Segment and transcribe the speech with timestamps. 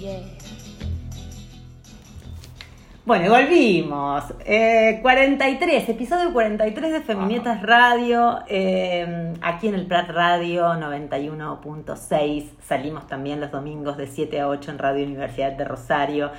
[0.00, 0.20] Yeah.
[3.04, 4.24] Bueno, y volvimos.
[4.46, 8.38] Eh, 43, episodio 43 de Feminietas Radio.
[8.48, 12.50] eh, aquí en el Prat Radio 91.6.
[12.62, 16.30] Salimos también los domingos de 7 a 8 en Radio Universidad de Rosario.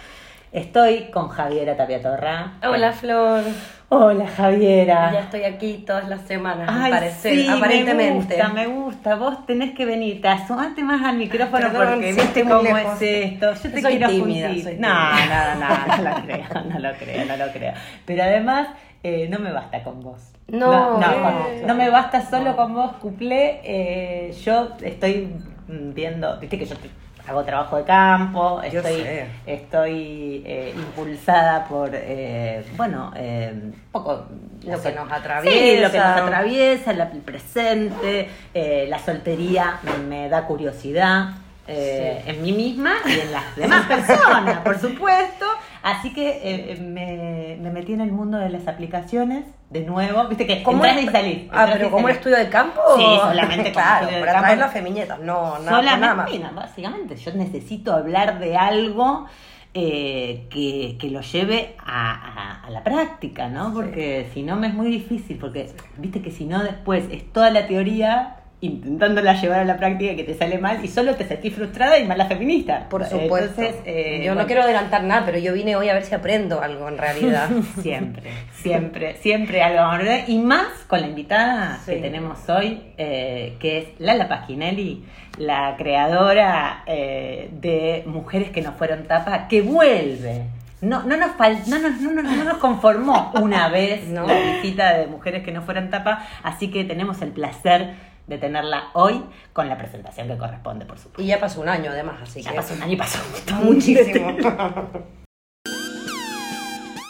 [0.52, 2.54] Estoy con Javiera Tapiatorra.
[2.68, 3.42] Hola Flor,
[3.88, 5.10] Hola Javiera.
[5.14, 8.36] ya estoy aquí todas las semanas, Ay, al parecer, sí, aparentemente.
[8.36, 9.16] Me gusta, me gusta.
[9.16, 10.22] Vos tenés que venir.
[10.22, 13.02] Te asomate más al micrófono Perdón, porque viste cómo lejos.
[13.02, 13.54] es esto.
[13.54, 15.56] Yo te Soy quiero tímida, soy No, tímida.
[15.56, 17.74] no, no, no lo creo, no lo creo, no lo creo.
[18.06, 18.68] Pero además,
[19.04, 20.22] eh, no me basta con vos.
[20.50, 21.64] No, no, eh.
[21.66, 23.62] no me basta solo con vos, cuplé.
[23.64, 25.34] Eh, yo estoy
[25.68, 26.90] viendo, viste que yo te-
[27.32, 29.06] hago trabajo de campo, estoy,
[29.46, 34.26] estoy eh, impulsada por, eh, bueno, eh, un poco
[34.64, 35.82] Lo que nos Sí, atraviesa.
[35.88, 41.30] lo que nos atraviesa, el presente, eh, la soltería me da curiosidad
[41.72, 45.46] eh, en mí misma y en las demás personas, por supuesto.
[45.84, 50.28] Así que eh, me, me metí en el mundo de las aplicaciones de nuevo.
[50.28, 51.04] Viste que ¿Cómo entras es?
[51.06, 51.50] y salís.
[51.52, 52.18] Ah, pero ¿como salís.
[52.18, 52.82] estudio de campo?
[52.98, 56.32] Sí, solamente claro, para traer las feministas, no, nada, Solamente, nada más.
[56.32, 59.26] mira, básicamente, yo necesito hablar de algo
[59.74, 62.12] eh, que, que lo lleve a,
[62.62, 63.74] a- a la práctica, ¿no?
[63.74, 67.50] Porque si no me es muy difícil, porque viste que si no después es toda
[67.50, 71.54] la teoría intentándola llevar a la práctica que te sale mal y solo te sentís
[71.56, 72.88] frustrada y mala feminista.
[72.90, 73.62] Por supuesto.
[73.62, 76.14] Entonces, eh, yo bueno, no quiero adelantar nada, pero yo vine hoy a ver si
[76.14, 77.50] aprendo algo en realidad.
[77.82, 80.20] Siempre, siempre, siempre algo vamos a hablar.
[80.30, 85.04] Y más con la invitada que tenemos hoy, eh, que es Lala Pasquinelli,
[85.40, 90.44] la creadora eh, de Mujeres que no fueron tapa, que vuelve.
[90.82, 94.26] No, no, nos fal- no, nos, no, nos- no nos conformó una vez No.
[94.28, 98.90] la visita de Mujeres que no fueron tapa, así que tenemos el placer de tenerla
[98.94, 101.22] hoy con la presentación que corresponde, por supuesto.
[101.22, 102.56] y ya pasó un año además, así Ya que...
[102.58, 103.20] pasó un año y pasó
[103.64, 104.36] Muchísimo.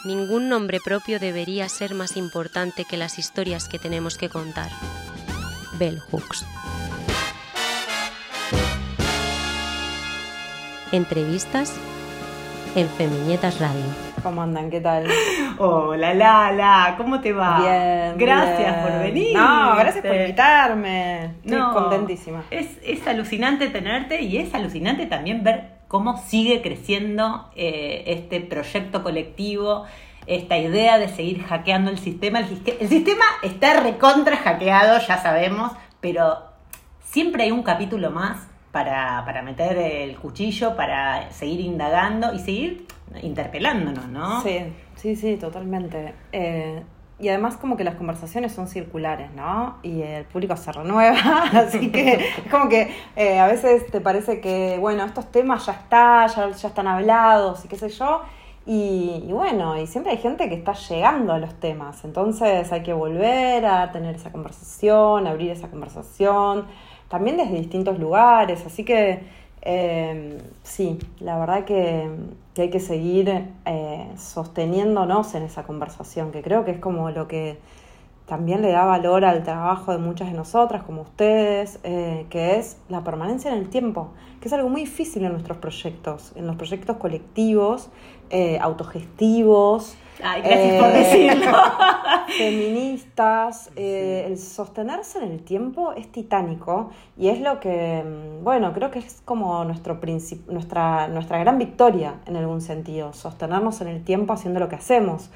[0.03, 4.69] Ningún nombre propio debería ser más importante que las historias que tenemos que contar.
[5.77, 6.43] Bell Hooks.
[10.91, 11.73] Entrevistas
[12.75, 14.10] en Femiñetas Radio.
[14.23, 14.69] ¿Cómo andan?
[14.69, 15.07] ¿Qué tal?
[15.57, 17.59] Hola Lala, ¿cómo te va?
[17.59, 18.17] Bien.
[18.17, 18.81] Gracias bien.
[18.83, 19.35] por venir.
[19.37, 21.25] No, gracias por invitarme.
[21.43, 22.43] Estoy No, contentísima.
[22.51, 29.01] Es, es alucinante tenerte y es alucinante también ver cómo sigue creciendo eh, este proyecto
[29.03, 29.85] colectivo,
[30.27, 32.39] esta idea de seguir hackeando el sistema.
[32.39, 36.37] El, siste- el sistema está recontra hackeado, ya sabemos, pero
[37.03, 38.37] siempre hay un capítulo más
[38.71, 42.85] para, para meter el cuchillo, para seguir indagando y seguir
[43.21, 44.41] interpelándonos, ¿no?
[44.41, 44.59] Sí,
[44.95, 46.13] sí, sí, totalmente.
[46.31, 46.83] Eh,
[47.21, 49.77] y además como que las conversaciones son circulares, ¿no?
[49.83, 54.41] Y el público se renueva, así que es como que eh, a veces te parece
[54.41, 58.21] que, bueno, estos temas ya está, ya, están hablados y qué sé yo.
[58.65, 62.83] Y, y bueno, y siempre hay gente que está llegando a los temas, entonces hay
[62.83, 66.67] que volver a tener esa conversación, abrir esa conversación,
[67.07, 69.23] también desde distintos lugares, así que
[69.63, 72.09] eh, sí, la verdad que,
[72.53, 73.29] que hay que seguir
[73.65, 77.59] eh, sosteniéndonos en esa conversación, que creo que es como lo que
[78.25, 82.77] también le da valor al trabajo de muchas de nosotras, como ustedes, eh, que es
[82.87, 86.55] la permanencia en el tiempo, que es algo muy difícil en nuestros proyectos, en los
[86.55, 87.89] proyectos colectivos,
[88.29, 89.97] eh, autogestivos.
[90.23, 91.51] Ay, gracias por eh, decirlo.
[92.37, 98.73] feministas, eh, el sostenerse en el tiempo es titánico y es lo que, mm, bueno,
[98.73, 99.99] creo que es como nuestro
[100.47, 105.29] nuestra, nuestra gran victoria en algún sentido, sostenernos en el tiempo haciendo lo que hacemos.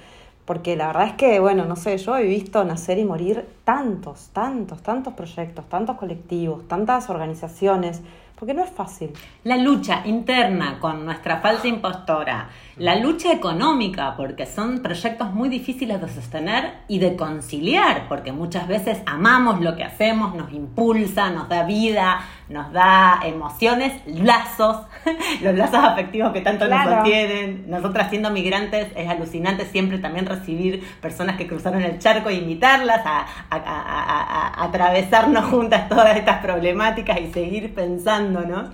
[0.45, 4.29] Porque la verdad es que, bueno, no sé, yo he visto nacer y morir tantos,
[4.31, 8.03] tantos, tantos proyectos, tantos colectivos, tantas organizaciones,
[8.37, 9.11] porque no es fácil.
[9.43, 16.01] La lucha interna con nuestra falsa impostora, la lucha económica, porque son proyectos muy difíciles
[16.01, 21.47] de sostener y de conciliar, porque muchas veces amamos lo que hacemos, nos impulsa, nos
[21.47, 22.19] da vida,
[22.49, 24.77] nos da emociones, lazos,
[25.41, 27.65] los lazos afectivos que tanto nos sostienen.
[27.69, 33.01] Nosotras siendo migrantes es alucinante siempre también recibir personas que cruzaron el charco e invitarlas
[33.05, 33.19] a,
[33.49, 38.69] a- a- a- atravesarnos juntas todas estas problemáticas y seguir pensando, ¿no?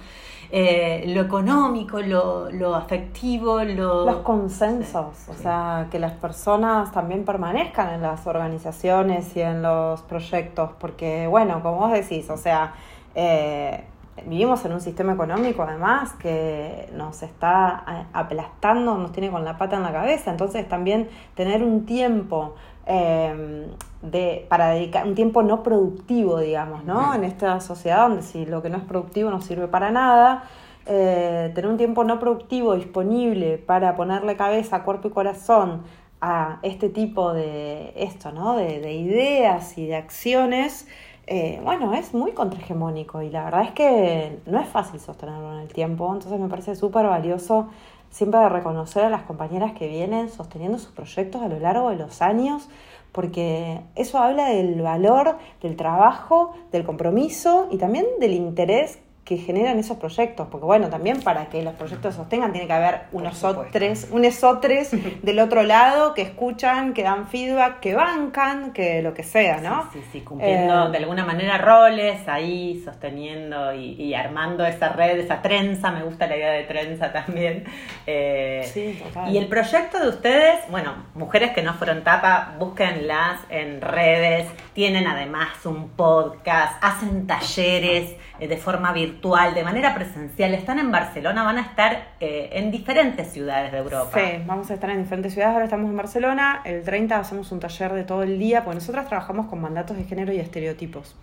[0.53, 4.03] Eh, lo económico, lo, lo afectivo, lo...
[4.05, 10.01] Los consensos, o sea, que las personas también permanezcan en las organizaciones y en los
[10.01, 12.73] proyectos, porque, bueno, como vos decís, o sea,
[13.15, 13.83] eh,
[14.25, 19.57] vivimos en un sistema económico además que nos está eh, aplastando, nos tiene con la
[19.57, 22.55] pata en la cabeza, entonces también tener un tiempo
[22.85, 23.67] eh,
[24.01, 27.13] de, para dedicar, un tiempo no productivo, digamos, ¿no?
[27.13, 30.43] En esta sociedad donde si lo que no es productivo no sirve para nada,
[30.87, 35.83] eh, tener un tiempo no productivo disponible para ponerle cabeza, cuerpo y corazón
[36.21, 38.55] a este tipo de esto, ¿no?
[38.55, 40.87] De, de ideas y de acciones,
[41.27, 45.59] eh, bueno, es muy contrahegemónico y la verdad es que no es fácil sostenerlo en
[45.59, 47.69] el tiempo, entonces me parece súper valioso
[48.09, 52.21] siempre reconocer a las compañeras que vienen sosteniendo sus proyectos a lo largo de los
[52.21, 52.67] años,
[53.11, 58.99] porque eso habla del valor del trabajo, del compromiso y también del interés
[59.31, 63.03] que generan esos proyectos, porque bueno, también para que los proyectos sostengan tiene que haber
[63.13, 63.67] unos otros,
[64.11, 64.89] unos otros
[65.21, 69.83] del otro lado que escuchan, que dan feedback, que bancan, que lo que sea, ¿no?
[69.93, 74.89] Sí, sí, sí, cumpliendo Eh, de alguna manera roles ahí, sosteniendo y, y armando esa
[74.89, 77.63] red, esa trenza, me gusta la idea de trenza también.
[78.07, 79.31] Eh, Sí, total.
[79.33, 85.07] Y el proyecto de ustedes, bueno, mujeres que no fueron tapa, búsquenlas en redes, tienen
[85.07, 88.15] además un podcast, hacen talleres
[88.47, 93.27] de forma virtual, de manera presencial, están en Barcelona, van a estar eh, en diferentes
[93.31, 94.19] ciudades de Europa.
[94.19, 95.53] Sí, vamos a estar en diferentes ciudades.
[95.53, 96.61] Ahora estamos en Barcelona.
[96.65, 100.05] El 30 hacemos un taller de todo el día, porque nosotras trabajamos con mandatos de
[100.05, 101.15] género y estereotipos,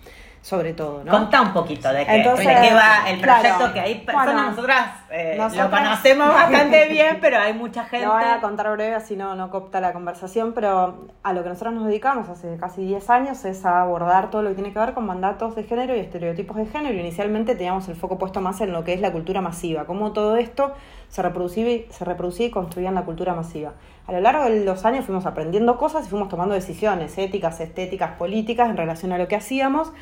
[0.49, 1.11] sobre todo, ¿no?
[1.13, 4.25] Contá un poquito de qué, Entonces, de qué va el proyecto claro, que hay personas,
[4.35, 8.07] bueno, nosotras, eh, lo conocemos bastante bien, pero hay mucha gente.
[8.07, 11.51] Lo voy a contar breve, así no, no copta la conversación, pero a lo que
[11.51, 14.79] nosotros nos dedicamos hace casi 10 años es a abordar todo lo que tiene que
[14.79, 16.99] ver con mandatos de género y estereotipos de género.
[16.99, 20.37] Inicialmente teníamos el foco puesto más en lo que es la cultura masiva, cómo todo
[20.39, 20.73] esto
[21.11, 23.73] se reproducía, y- se reproducía y construía en la cultura masiva.
[24.07, 28.13] A lo largo de los años fuimos aprendiendo cosas y fuimos tomando decisiones éticas, estéticas,
[28.13, 29.93] políticas en relación a lo que hacíamos.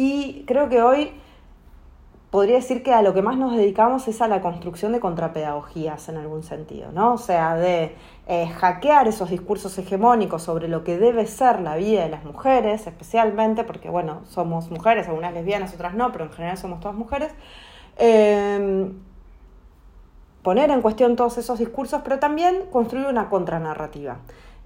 [0.00, 1.10] Y creo que hoy
[2.30, 6.08] podría decir que a lo que más nos dedicamos es a la construcción de contrapedagogías
[6.08, 7.14] en algún sentido, ¿no?
[7.14, 7.96] O sea, de
[8.28, 12.86] eh, hackear esos discursos hegemónicos sobre lo que debe ser la vida de las mujeres,
[12.86, 17.32] especialmente porque, bueno, somos mujeres, algunas lesbianas, otras no, pero en general somos todas mujeres.
[17.96, 18.92] Eh,
[20.44, 24.18] poner en cuestión todos esos discursos, pero también construir una contranarrativa.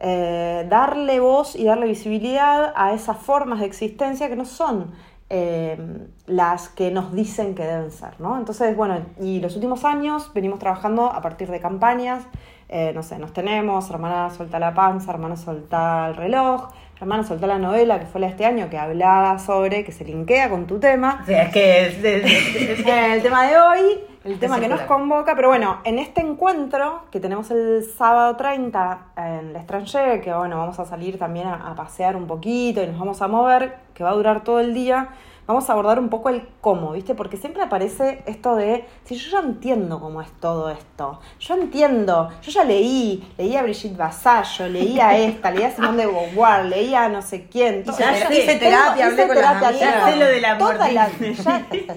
[0.05, 4.91] Eh, darle voz y darle visibilidad a esas formas de existencia que no son
[5.35, 5.79] eh,
[6.27, 8.37] las que nos dicen que deben ser, ¿no?
[8.37, 12.27] Entonces, bueno, y los últimos años venimos trabajando a partir de campañas,
[12.69, 16.69] eh, no sé, nos tenemos, hermana solta la panza, hermana solta el reloj,
[17.03, 20.05] hermana solta la novela, que fue la de este año, que hablaba sobre, que se
[20.05, 23.81] linkea con tu tema, O sea, es que es- es- es- el tema de hoy,
[24.25, 28.99] el tema que nos convoca, pero bueno, en este encuentro que tenemos el sábado 30
[29.17, 32.87] en el extranjero, que bueno, vamos a salir también a, a pasear un poquito y
[32.87, 35.09] nos vamos a mover, que va a durar todo el día,
[35.47, 37.15] vamos a abordar un poco el cómo, ¿viste?
[37.15, 42.31] Porque siempre aparece esto de, si yo ya entiendo cómo es todo esto, yo entiendo,
[42.43, 46.65] yo ya leí, leí a Brigitte Vasallo, leí a esta, leí a Simone de Beauvoir,
[46.67, 49.95] leí a no sé quién, todo- Ya sé, hice terapia, hablé con las terapia, amigas.
[49.95, 51.09] Ya sé lo toda la-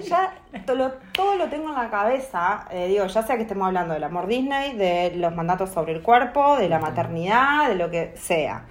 [0.00, 3.66] ya to- lo- todo lo tengo en la cabeza, eh, digo, ya sea que estemos
[3.68, 7.90] hablando del amor Disney, de los mandatos sobre el cuerpo, de la maternidad, de lo
[7.90, 8.64] que sea.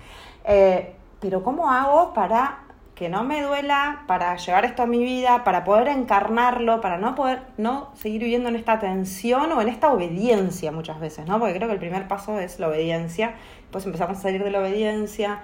[0.44, 2.65] Eh, pero ¿cómo hago para
[2.96, 7.14] que no me duela, para llevar esto a mi vida, para poder encarnarlo, para no
[7.14, 11.38] poder, no seguir viviendo en esta tensión o en esta obediencia muchas veces, ¿no?
[11.38, 14.60] Porque creo que el primer paso es la obediencia, después empezamos a salir de la
[14.60, 15.42] obediencia,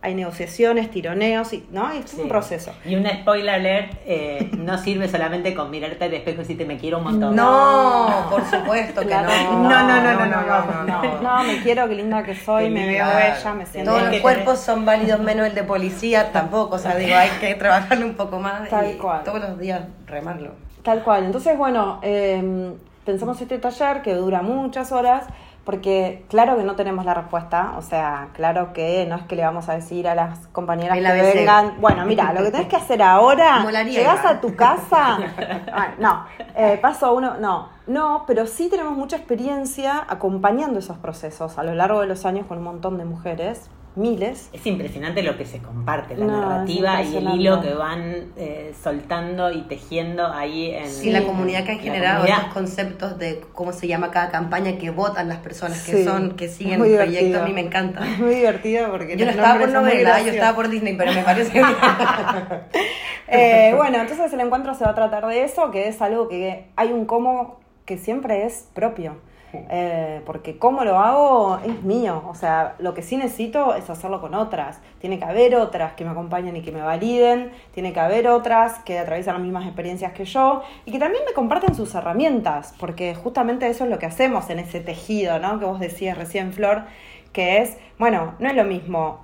[0.00, 1.90] hay negociaciones, tironeos, y, ¿no?
[1.90, 2.20] Es Sí.
[2.22, 2.72] un proceso.
[2.84, 6.76] Y un spoiler alert, eh, no sirve solamente con mirarte al espejo y decirte me
[6.78, 7.34] quiero un montón.
[7.34, 9.28] No, por supuesto que Claro.
[9.28, 9.68] no.
[9.68, 11.20] No, no, no, no, no, no.
[11.20, 13.08] No, me quiero, qué linda que soy, Qué me linda.
[13.08, 13.90] veo bella, me siento...
[13.90, 16.76] Todos Tenés los cuerpos son válidos menos el de policía, tampoco.
[16.76, 19.24] O sea, digo, hay que trabajarlo un poco más Tal y cual.
[19.24, 20.52] todos los días remarlo.
[20.84, 21.24] Tal cual.
[21.24, 22.72] Entonces, bueno, eh,
[23.04, 25.24] pensamos este taller que dura muchas horas,
[25.68, 29.42] porque claro que no tenemos la respuesta, o sea, claro que no es que le
[29.44, 31.34] vamos a decir a las compañeras que ABC.
[31.34, 34.36] vengan, bueno, mira, lo que tenés que hacer ahora, Molaría llegás igual.
[34.36, 35.18] a tu casa,
[35.70, 36.24] Ah, no,
[36.56, 41.74] eh, paso uno, no, no, pero sí tenemos mucha experiencia acompañando esos procesos a lo
[41.74, 45.58] largo de los años con un montón de mujeres, miles, Es impresionante lo que se
[45.58, 50.88] comparte, la No, narrativa y el hilo que van eh, soltando y tejiendo ahí en
[50.88, 52.38] Sí, la comunidad que han generado comunidad.
[52.38, 56.36] estos conceptos de cómo se llama cada campaña que votan las personas que Sí, son,
[56.36, 58.06] que siguen el proyecto, a mí me encanta.
[58.08, 61.22] Es muy divertido porque Yo no estaba por novela, yo estaba por Disney, pero me
[61.22, 61.60] parece
[63.30, 66.66] Eh, bueno, entonces el encuentro se va a tratar de eso, que es algo que
[66.76, 69.16] hay un cómo que siempre es propio.
[69.70, 72.22] Eh, porque cómo lo hago es mío.
[72.28, 74.80] O sea, lo que sí necesito es hacerlo con otras.
[74.98, 77.52] Tiene que haber otras que me acompañen y que me validen.
[77.72, 81.32] Tiene que haber otras que atraviesan las mismas experiencias que yo y que también me
[81.32, 82.74] comparten sus herramientas.
[82.78, 85.58] Porque justamente eso es lo que hacemos en ese tejido, ¿no?
[85.58, 86.84] Que vos decías recién, Flor,
[87.32, 89.20] que es, bueno, no es lo mismo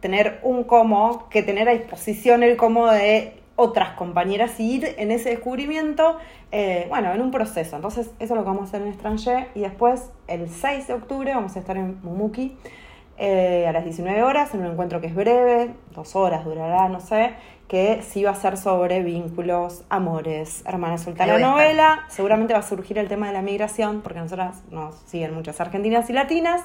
[0.00, 5.10] tener un cómo que tener a disposición el cómo de otras compañeras y ir en
[5.10, 6.16] ese descubrimiento,
[6.52, 7.74] eh, bueno, en un proceso.
[7.74, 10.94] Entonces, eso es lo que vamos a hacer en Estranger y después, el 6 de
[10.94, 12.56] octubre, vamos a estar en Mumuki
[13.18, 17.00] eh, a las 19 horas, en un encuentro que es breve, dos horas durará, no
[17.00, 17.34] sé,
[17.66, 22.62] que sí va a ser sobre vínculos, amores, hermanas Ahí la novela, seguramente va a
[22.62, 26.62] surgir el tema de la migración, porque nosotras nos siguen muchas argentinas y latinas,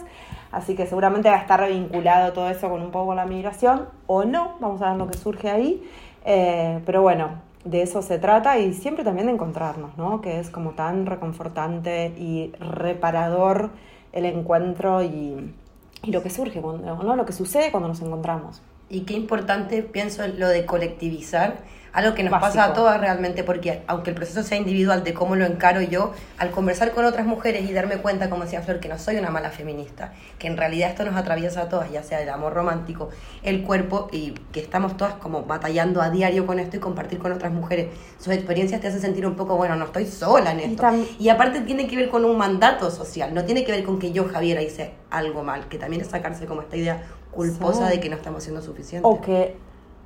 [0.52, 4.24] así que seguramente va a estar vinculado todo eso con un poco la migración, o
[4.24, 5.84] no, vamos a ver lo que surge ahí,
[6.26, 10.22] Eh, pero bueno, de eso se trata y siempre también de encontrarnos, ¿no?
[10.22, 13.72] Que es como tan reconfortante y reparador
[14.12, 15.54] el encuentro y,
[16.04, 17.16] y lo que surge, cuando, ¿no?
[17.16, 18.62] Lo que sucede cuando nos encontramos.
[18.90, 21.58] Y qué importante, pienso, lo de colectivizar,
[21.94, 22.48] algo que nos Básico.
[22.58, 26.12] pasa a todas realmente, porque aunque el proceso sea individual de cómo lo encaro yo,
[26.40, 29.30] al conversar con otras mujeres y darme cuenta, como decía Flor, que no soy una
[29.30, 33.10] mala feminista, que en realidad esto nos atraviesa a todas, ya sea el amor romántico,
[33.44, 37.32] el cuerpo, y que estamos todas como batallando a diario con esto y compartir con
[37.32, 40.64] otras mujeres sus experiencias te hace sentir un poco, bueno, no estoy sola en Y
[40.64, 40.84] esto.
[41.20, 44.12] Y aparte tiene que ver con un mandato social, no tiene que ver con que
[44.12, 47.94] yo, Javiera, hice algo mal, que también es sacarse como esta idea culposa Sí.
[47.96, 49.02] de que no estamos siendo suficientes.
[49.10, 49.56] O que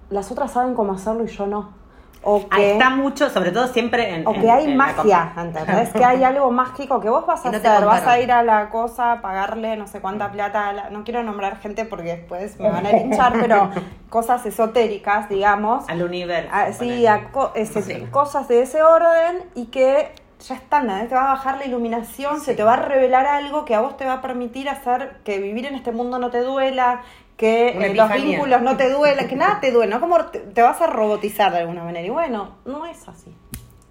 [0.09, 1.75] las otras saben cómo hacerlo y yo no.
[2.23, 4.27] O Ahí que, está mucho, sobre todo siempre en.
[4.27, 5.89] o en- que hay en magia, ¿entendés?
[5.93, 8.69] Que hay algo mágico que vos vas a no hacer, vas a ir a la
[8.69, 12.69] cosa, pagarle no sé cuánta plata, a la- no quiero nombrar gente porque después me
[12.69, 13.69] van a linchar, pero
[14.09, 16.49] cosas esotéricas, digamos, Al universo.
[16.51, 18.07] Ah, sí, a co- ese- Sí.
[18.11, 21.05] cosas de ese orden y que ya están, ¿eh?
[21.07, 23.95] te va a bajar la iluminación, se te va a revelar algo que a vos
[23.95, 27.01] te va a permitir hacer que vivir en este mundo no te duela,
[27.37, 29.99] que eh, los vínculos no te duelan, que nada te duele, ¿no?
[29.99, 32.05] Como te, te vas a robotizar de alguna manera.
[32.05, 33.33] Y bueno, no es así.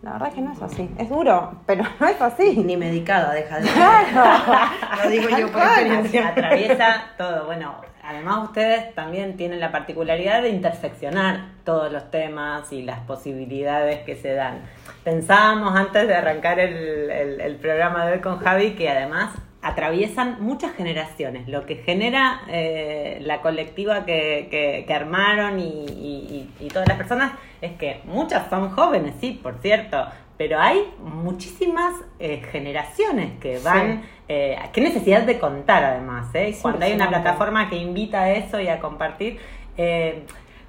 [0.02, 0.90] La verdad es que no es así.
[0.98, 2.56] Es duro, pero no es así.
[2.58, 4.70] Ni medicada, deja de Claro.
[5.04, 6.28] Lo digo yo por experiencia.
[6.28, 7.46] Atraviesa todo.
[7.46, 14.00] Bueno, además ustedes también tienen la particularidad de interseccionar todos los temas y las posibilidades
[14.04, 14.60] que se dan.
[15.04, 19.30] Pensábamos antes de arrancar el, el- el programa de hoy con Javi que además
[19.68, 26.50] atraviesan muchas generaciones, lo que genera eh, la colectiva que, que- que armaron y, y-
[26.60, 30.06] y- y todas las personas es que muchas son jóvenes, sí, por cierto,
[30.38, 36.54] pero hay muchísimas eh, generaciones que van, eh, qué necesidad de contar además, ¿eh?
[36.62, 39.38] Cuando hay una plataforma que invita a eso y a compartir.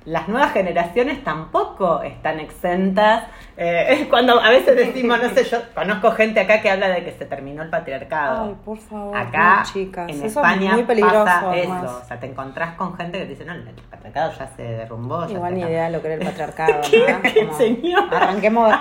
[0.05, 3.25] las nuevas generaciones tampoco están exentas.
[3.59, 7.11] Eh, cuando a veces decimos, no sé, yo conozco gente acá que habla de que
[7.11, 8.45] se terminó el patriarcado.
[8.49, 10.09] Ay, por favor, Acá, no, chicas.
[10.09, 11.83] en Eso es España, muy peligroso, pasa además.
[11.83, 11.99] eso.
[12.03, 15.25] O sea, te encontrás con gente que te dice, no, el patriarcado ya se derrumbó.
[15.27, 15.73] ya Igual se ni acabó".
[15.73, 16.73] idea de lo que era el patriarcado,
[17.07, 17.21] ¿no?
[17.23, 18.13] ¿Qué, Como, señor?
[18.13, 18.73] Arranquemos,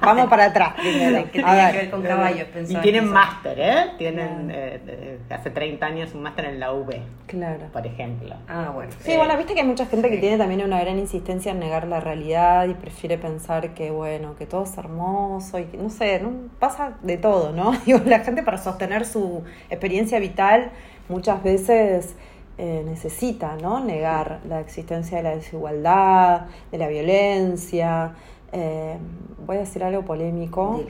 [0.00, 0.74] vamos para atrás.
[0.80, 1.24] primero.
[1.32, 1.72] ¿Qué A tiene ver.
[1.72, 2.46] que ver con caballos?
[2.68, 3.84] Y tienen máster, ¿eh?
[3.98, 6.94] Tienen eh, eh, hace 30 años un máster en la UB,
[7.26, 7.66] Claro.
[7.72, 8.36] por ejemplo.
[8.48, 8.92] Ah, bueno.
[9.00, 11.58] Sí, Eh, bueno, viste que hay mucha gente que tiene también una gran insistencia en
[11.58, 15.90] negar la realidad y prefiere pensar que, bueno, que todo es hermoso y que, no
[15.90, 16.30] sé, ¿no?
[16.58, 17.72] pasa de todo, ¿no?
[17.86, 20.70] Digo, la gente para sostener su experiencia vital
[21.08, 22.14] muchas veces
[22.58, 23.80] eh, necesita, ¿no?
[23.80, 28.14] Negar la existencia de la desigualdad, de la violencia.
[28.52, 28.98] Eh,
[29.46, 30.82] voy a decir algo polémico.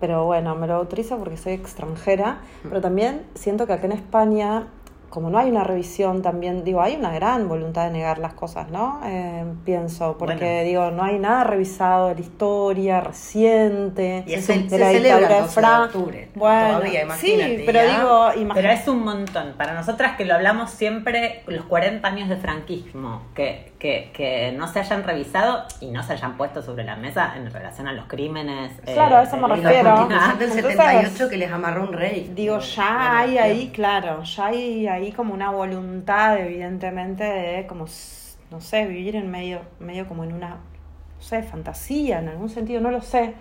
[0.00, 4.68] Pero bueno, me lo autorizo porque soy extranjera, pero también siento que acá en España
[5.14, 8.68] como no hay una revisión también, digo, hay una gran voluntad de negar las cosas,
[8.68, 9.00] ¿no?
[9.06, 10.64] Eh, pienso, porque Bueno.
[10.64, 14.86] digo, no hay nada revisado de la historia reciente, Y es de el- se la
[14.90, 15.82] celebra el dictadura de 12 de Fran.
[15.82, 17.96] octubre, Bueno, todavía, sí, pero ya.
[18.00, 18.74] digo, Pero imagínate.
[18.74, 19.52] es un montón.
[19.56, 24.66] Para nosotras que lo hablamos siempre, los 40 años de franquismo, que, que, que no
[24.66, 28.06] se hayan revisado y no se hayan puesto sobre la mesa en relación a los
[28.06, 28.72] crímenes.
[28.86, 29.94] eh, Claro, a eso me la refiero.
[29.94, 32.32] constitución del Entonces- 78 que les amarró un rey.
[32.34, 37.84] Digo, ya Bueno, hay ahí, claro, ya hay ahí como una voluntad, evidentemente, de como,
[37.84, 42.48] s- no sé, vivir en medio, medio como en una, no sé, fantasía, en algún
[42.48, 43.34] sentido, no lo sé.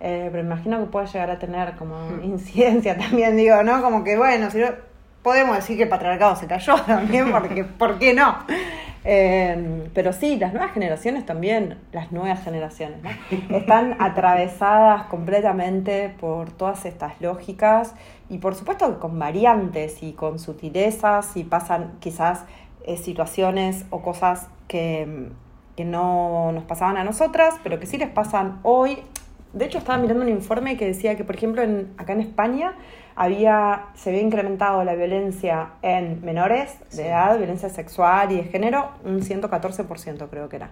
[0.00, 3.82] Eh, pero imagino que puede llegar a tener como incidencia también, digo, ¿no?
[3.82, 4.86] Como que, bueno, si no-
[5.24, 8.38] podemos decir que el patriarcado se cayó también, porque, ¿por qué no?
[9.04, 13.10] Eh, pero sí, las nuevas generaciones también, las nuevas generaciones, ¿no?
[13.56, 17.94] están atravesadas completamente por todas estas lógicas
[18.28, 22.44] y por supuesto con variantes y con sutilezas y pasan quizás
[22.84, 25.28] eh, situaciones o cosas que,
[25.76, 28.98] que no nos pasaban a nosotras, pero que sí les pasan hoy.
[29.52, 32.74] De hecho, estaba mirando un informe que decía que, por ejemplo, en, acá en España
[33.18, 38.90] había, se había incrementado la violencia en menores de edad, violencia sexual y de género,
[39.04, 40.70] un 114% creo que era.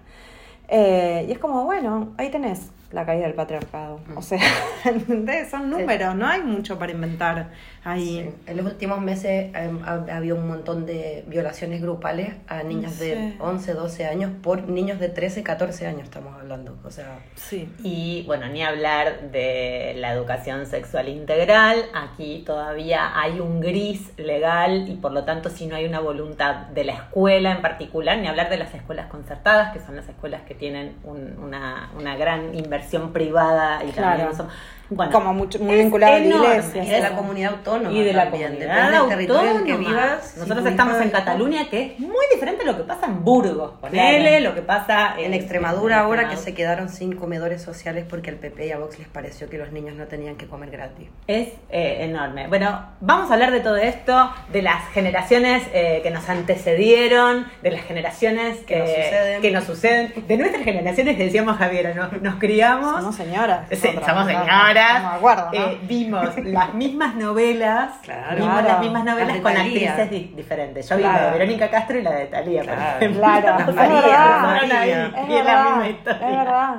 [0.69, 4.01] Eh, y es como, bueno, ahí tenés la caída del patriarcado.
[4.15, 4.39] O sea,
[5.51, 7.51] son números, no hay mucho para inventar
[7.85, 8.31] ahí.
[8.31, 8.51] Sí.
[8.51, 12.99] En los últimos meses eh, ha, ha habido un montón de violaciones grupales a niñas
[12.99, 13.37] de Sí.
[13.41, 16.77] 11, 12 años por niños de 13, 14 años estamos hablando.
[16.85, 17.69] O sea, Sí.
[17.83, 21.77] Y bueno, ni hablar de la educación sexual integral.
[21.95, 26.67] Aquí todavía hay un gris legal y por lo tanto si no hay una voluntad
[26.69, 30.43] de la escuela en particular, ni hablar de las escuelas concertadas, que son las escuelas
[30.43, 32.76] que tienen un- una, una gran inversión
[33.13, 34.19] privada y Claro.
[34.19, 34.49] también son...
[34.89, 37.93] Bueno, Como mucho- muy es vinculada a la iglesia, y de la comunidad autónoma.
[37.97, 39.89] y de la también, comunidad depende del territorio en que autónoma.
[40.05, 40.35] vivas.
[40.37, 43.73] Nosotros si estamos en Cataluña, que es muy diferente a lo que pasa en Burgos.
[43.81, 44.45] Ponele Claro.
[44.45, 46.45] lo que pasa En Extremadura en ahora que Extremadura.
[46.45, 49.73] se quedaron sin comedores sociales porque al PP y a Vox les pareció que los
[49.73, 51.09] niños no tenían que comer gratis.
[51.27, 52.47] Es eh, enorme.
[52.49, 57.71] Bueno, vamos a hablar de todo esto, de las generaciones eh, que nos antecedieron, de
[57.71, 59.43] las generaciones Que nos eh, suceden.
[59.43, 62.97] que nos suceden, de nuestras generaciones, decíamos Javiera, nos, nos criamos.
[63.01, 63.67] Somos señoras.
[63.71, 64.33] Sí, somos ¿no?
[64.77, 65.03] Señoras.
[65.03, 65.53] No me acuerdo, ¿no?
[65.53, 68.37] eh, vimos las mismas novelas, Claro.
[68.37, 68.69] vimos Claro.
[68.69, 70.89] las mismas novelas Las con actrices di- diferentes.
[70.89, 73.13] Yo vi la de Verónica Castro y la de Talía, Claro.
[73.15, 74.61] Claro, Las es verdad.
[74.63, 76.29] y es la verdad, misma historia.
[76.31, 76.75] es verdad.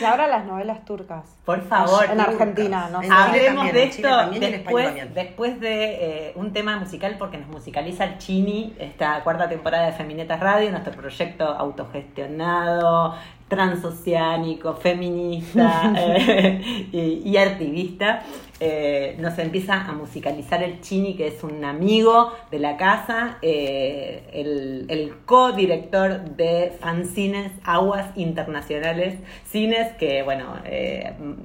[0.00, 1.24] Y ahora las novelas turcas.
[1.44, 2.04] Por favor.
[2.10, 3.08] En Argentina, no sé.
[3.10, 7.16] Hablemos también, de esto también y en España después, después de eh, un tema musical
[7.18, 13.14] porque nos musicaliza el Chini, esta cuarta temporada de Feminetas Radio, nuestro proyecto autogestionado,
[13.50, 18.22] transoceánico, feminista eh, y, y activista.
[18.62, 24.22] Eh, nos empieza a musicalizar el Chini, que es un amigo de la casa, eh,
[24.32, 29.18] el, el co-director de Fanzines Aguas Internacionales
[29.50, 30.56] Cines, que bueno,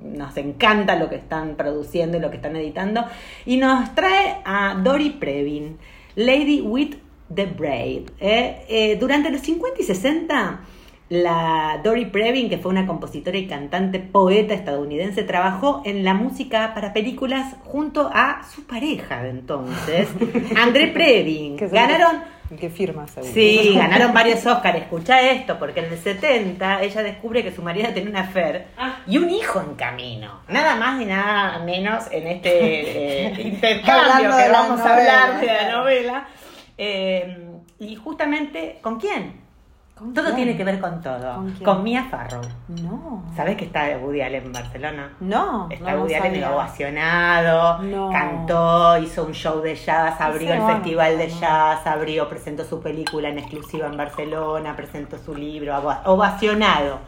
[0.04, 3.06] nos encanta lo que están produciendo y lo que están editando,
[3.46, 5.78] y nos trae a Dori Previn,
[6.16, 6.96] Lady with
[7.34, 8.10] the Braid.
[9.00, 10.60] durante los 50 y 60
[11.10, 16.74] la Dory Previn, que fue una compositora y cantante poeta estadounidense, trabajó en la música
[16.74, 20.08] para películas junto a su pareja de entonces,
[20.58, 21.58] André Previn.
[21.58, 22.24] Ganaron,
[22.60, 23.32] Que firma, seguro.
[23.32, 24.80] sí, ganaron varios Oscars.
[24.80, 28.66] Escucha esto, porque en el 70 ella descubre que su marido tiene una affair
[29.06, 30.40] y un hijo en camino.
[30.50, 32.50] Nada más y nada menos en este
[33.28, 36.28] eh, intercambio que vamos a hablar de la novela.
[36.80, 37.38] Eh,
[37.80, 39.45] y justamente, ¿con quién?
[39.98, 40.36] ¿Con Todo quién?
[40.36, 41.36] tiene que ver con todo.
[41.36, 41.84] ¿Con ¿Con?
[41.84, 42.42] Mia Farrow.
[42.68, 43.24] No.
[43.36, 45.14] ¿Sabes que está Woody Allen en Barcelona?
[45.22, 45.70] No.
[45.72, 48.10] Está no, Woody Allen ovacionado, No.
[48.12, 52.82] cantó, hizo un show de jazz, abrió el no, festival de jazz, abrió, presentó su
[52.82, 57.00] película en exclusiva en Barcelona, presentó su libro, ova- ovacionado.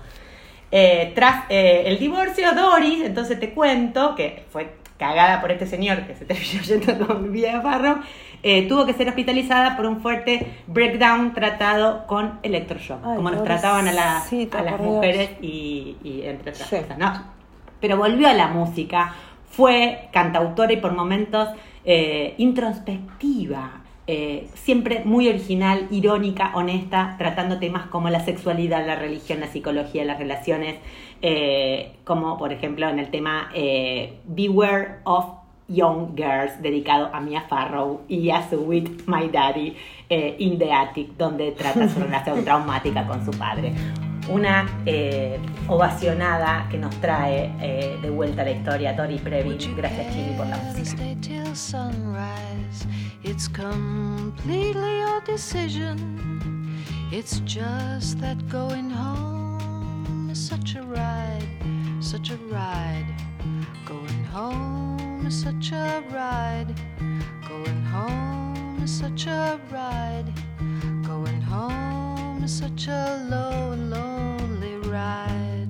[0.71, 6.07] Eh, tras eh, el divorcio, Doris, entonces te cuento que fue cagada por este señor
[6.07, 7.99] que se terminó yendo con Vía Farro,
[8.43, 13.43] eh, tuvo que ser hospitalizada por un fuerte breakdown tratado con electroshock, Ay, como nos
[13.43, 16.75] trataban a, las- a las mujeres y, y entre otras Sí.
[16.77, 17.11] cosas, ¿no?
[17.81, 19.13] Pero volvió a la música,
[19.49, 21.49] fue cantautora y por momentos
[21.85, 29.39] eh, introspectiva, eh, siempre muy original, irónica, honesta, tratando temas como la sexualidad, la religión,
[29.39, 30.75] la psicología, las relaciones,
[31.21, 33.49] eh, como por ejemplo en el tema
[34.25, 35.25] Beware of
[35.67, 39.75] Young Girls, dedicado a Mia Farrow y a su With My Daddy
[40.09, 43.73] eh, in the Attic, donde trata su relación traumática con su padre.
[44.29, 49.57] Una eh, ovacionada que nos trae eh, de vuelta a la historia Tori Previn.
[49.75, 51.03] Gracias, Chini, por la música.
[57.09, 61.47] It's just that going home is such a ride,
[62.01, 63.07] such a ride.
[63.85, 64.86] Going home
[65.27, 66.73] is such a ride.
[67.49, 70.31] Going home is such a ride.
[71.03, 75.67] Going home is such a low lonely ride.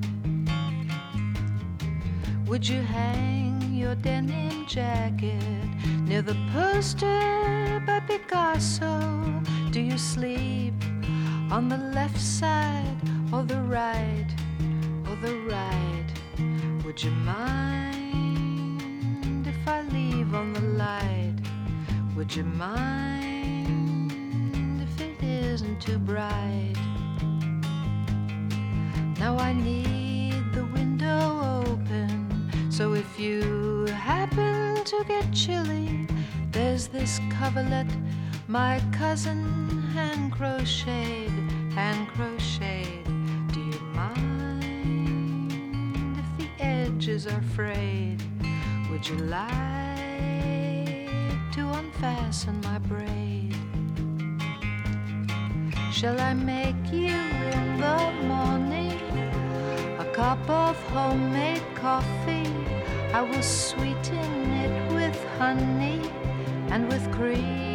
[2.45, 5.67] Would you hang your denim jacket
[6.07, 8.93] near the poster by Picasso?
[9.71, 10.75] Do you sleep
[11.49, 12.99] on the left side
[13.33, 14.29] or the right
[15.09, 16.09] or the right?
[16.85, 17.96] Would you mind
[19.67, 21.35] if I leave on the light?
[22.15, 24.11] Would you mind
[24.81, 26.75] if it isn't too bright?
[29.19, 36.07] Now I need the window open, so if you happen to get chilly,
[36.51, 37.87] there's this coverlet
[38.47, 43.03] my cousin hand crocheted, hand crocheted.
[43.51, 45.51] Do you mind
[46.17, 48.26] if the edges are frayed?
[48.89, 49.47] Would you like
[51.51, 53.55] to unfasten my braid?
[55.91, 57.19] Shall I make you
[57.57, 58.99] in the morning
[59.99, 62.53] a cup of homemade coffee?
[63.13, 66.01] I will sweeten it with honey
[66.71, 67.66] and with cream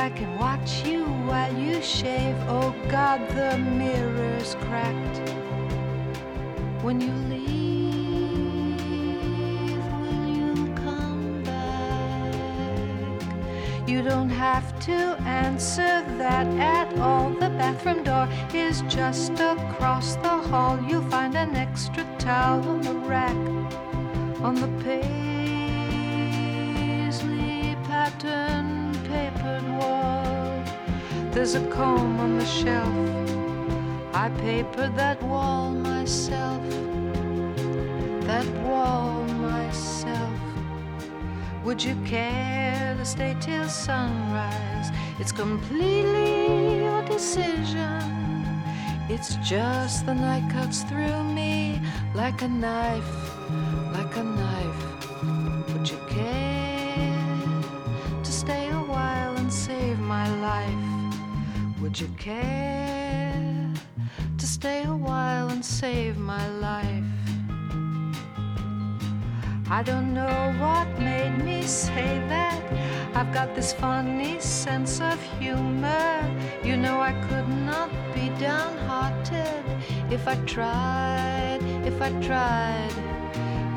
[0.00, 2.34] I can watch you while you shave.
[2.48, 5.18] Oh God, the mirror's cracked.
[6.82, 8.72] When you leave,
[10.00, 12.32] will you come back?
[13.86, 17.28] You don't have to answer that at all.
[17.28, 20.82] The bathroom door is just across the hall.
[20.88, 23.36] You'll find an extra towel on the rack
[24.40, 25.29] on the paisley
[31.40, 32.94] There's a comb on the shelf.
[34.12, 36.62] I papered that wall myself.
[38.26, 40.38] That wall myself.
[41.64, 44.90] Would you care to stay till sunrise?
[45.18, 48.44] It's completely your decision.
[49.08, 51.80] It's just the night cuts through me
[52.14, 53.14] like a knife,
[53.94, 54.89] like a knife.
[61.90, 63.68] Would you care
[64.38, 67.02] to stay a while and save my life?
[69.68, 72.62] I don't know what made me say that.
[73.16, 76.14] I've got this funny sense of humor.
[76.62, 79.64] You know, I could not be downhearted
[80.12, 82.94] if I tried, if I tried.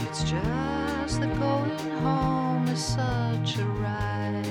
[0.02, 4.46] It's just that going home is such a ride.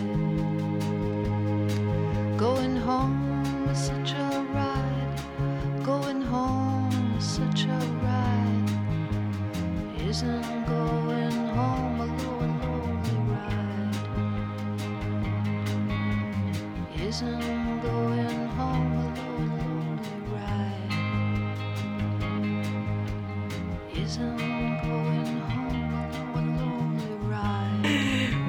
[2.37, 3.22] Going home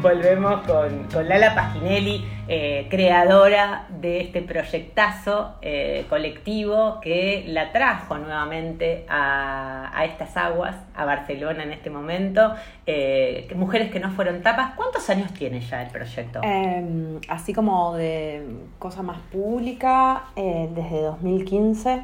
[0.02, 8.17] Volvemos con, con Lala Paginelli, eh, creadora de este proyectazo eh, colectivo que la trajo
[8.17, 12.53] nuevamente a, estas aguas, a Barcelona en este momento.
[12.86, 14.73] Eh, mujeres que no fueron tapas.
[14.75, 16.41] ¿Cuántos años tiene ya el proyecto?
[16.43, 18.45] Eh, así como de
[18.79, 22.03] cosa más pública, desde 2015,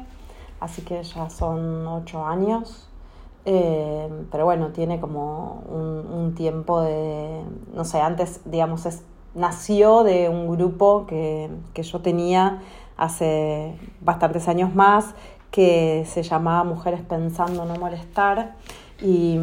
[0.60, 2.90] así que ya son ocho años.
[3.46, 7.42] Eh, pero bueno, tiene como un, un tiempo de,
[7.74, 9.02] no sé, antes, digamos, es,
[9.34, 12.60] nació de un grupo que, que yo tenía
[12.96, 15.14] hace bastantes años más,
[15.50, 18.54] que se llamaba Mujeres Pensando No Molestar.
[19.02, 19.38] Y,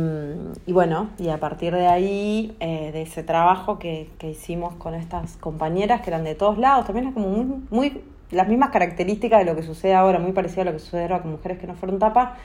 [0.67, 4.93] y bueno, y a partir de ahí, eh, de ese trabajo que, que hicimos con
[4.93, 9.39] estas compañeras, que eran de todos lados, también es como muy, muy las mismas características
[9.39, 11.65] de lo que sucede ahora, muy parecido a lo que sucede ahora con mujeres que
[11.65, 12.37] no fueron tapas,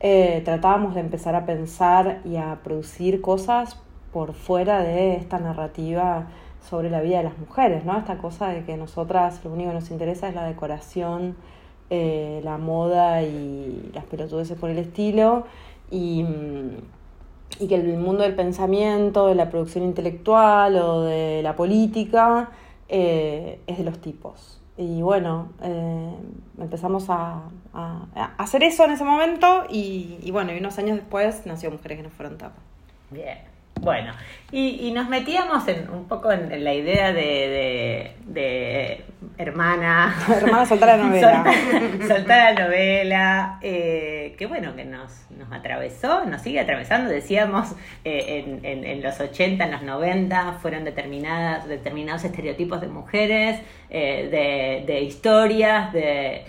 [0.00, 3.80] eh, tratábamos de empezar a pensar y a producir cosas
[4.12, 6.26] por fuera de esta narrativa
[6.68, 7.96] sobre la vida de las mujeres, ¿no?
[7.98, 11.36] Esta cosa de que nosotras lo único que nos interesa es la decoración,
[11.90, 15.46] eh, la moda y las pelotudeces por el estilo
[15.90, 16.24] y,
[17.58, 22.50] y que el mundo del pensamiento, de la producción intelectual o de la política
[22.88, 24.60] eh, es de los tipos.
[24.76, 26.14] y bueno, eh,
[26.60, 27.42] empezamos a,
[27.74, 28.06] a-
[28.38, 32.02] hacer eso en ese momento y, y bueno, y unos años después nació Mujeres que
[32.04, 32.62] no fueron tapas.
[33.10, 33.47] Bien.
[33.80, 34.12] Bueno,
[34.50, 39.04] y, y nos metíamos en, un poco en, en la idea de, de, de
[39.36, 40.16] hermana.
[40.28, 41.44] Hermana, soltar la novela.
[41.44, 47.10] Soltar, soltar la novela, eh, que bueno, que nos, nos atravesó, nos sigue atravesando.
[47.10, 47.72] Decíamos,
[48.04, 53.60] eh, en, en, en los 80, en los 90, fueron determinadas, determinados estereotipos de mujeres,
[53.90, 54.28] eh,
[54.86, 56.44] de, de historias, de...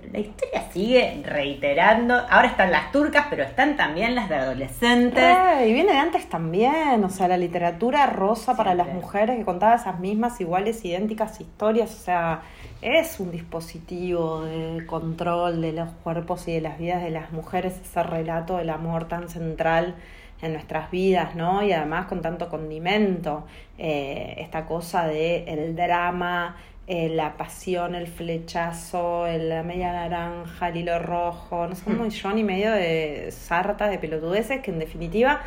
[0.00, 2.14] Pero la historia sigue reiterando.
[2.14, 5.22] Ahora están las turcas, pero están también las de adolescentes.
[5.22, 9.44] Eh, y viene de antes también, o sea, la literatura rosa para las mujeres que
[9.44, 12.42] contaba esas mismas, iguales, idénticas historias, o sea,
[12.82, 17.78] es un dispositivo de control de los cuerpos y de las vidas de las mujeres,
[17.82, 19.96] ese relato del amor tan central
[20.42, 21.62] en nuestras vidas, ¿no?
[21.62, 23.44] Y además con tanto condimento,
[23.78, 26.56] eh, esta cosa de el drama,
[26.92, 32.02] eh, la pasión, el flechazo, el- la media naranja, el hilo rojo, no sé, un
[32.02, 35.40] millón y medio de sartas, de pelotudeces que en definitiva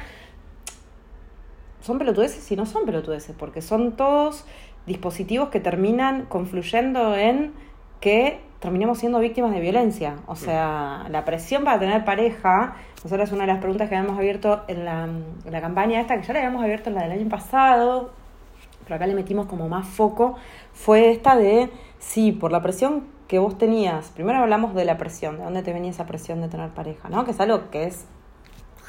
[1.81, 4.45] son pelotudeces y no son pelotudeces, porque son todos
[4.85, 7.51] dispositivos que terminan confluyendo en
[7.99, 10.15] que terminemos siendo víctimas de violencia.
[10.27, 14.63] O sea, la presión para tener pareja, nosotros una de las preguntas que habíamos abierto
[14.69, 17.29] en la, en la campaña esta, que ya la habíamos abierto en la del año
[17.29, 18.11] pasado,
[18.85, 20.35] pero acá le metimos como más foco,
[20.73, 25.37] fue esta de, sí, por la presión que vos tenías, primero hablamos de la presión,
[25.37, 27.25] de dónde te venía esa presión de tener pareja, ¿no?
[27.25, 28.05] Que es algo que es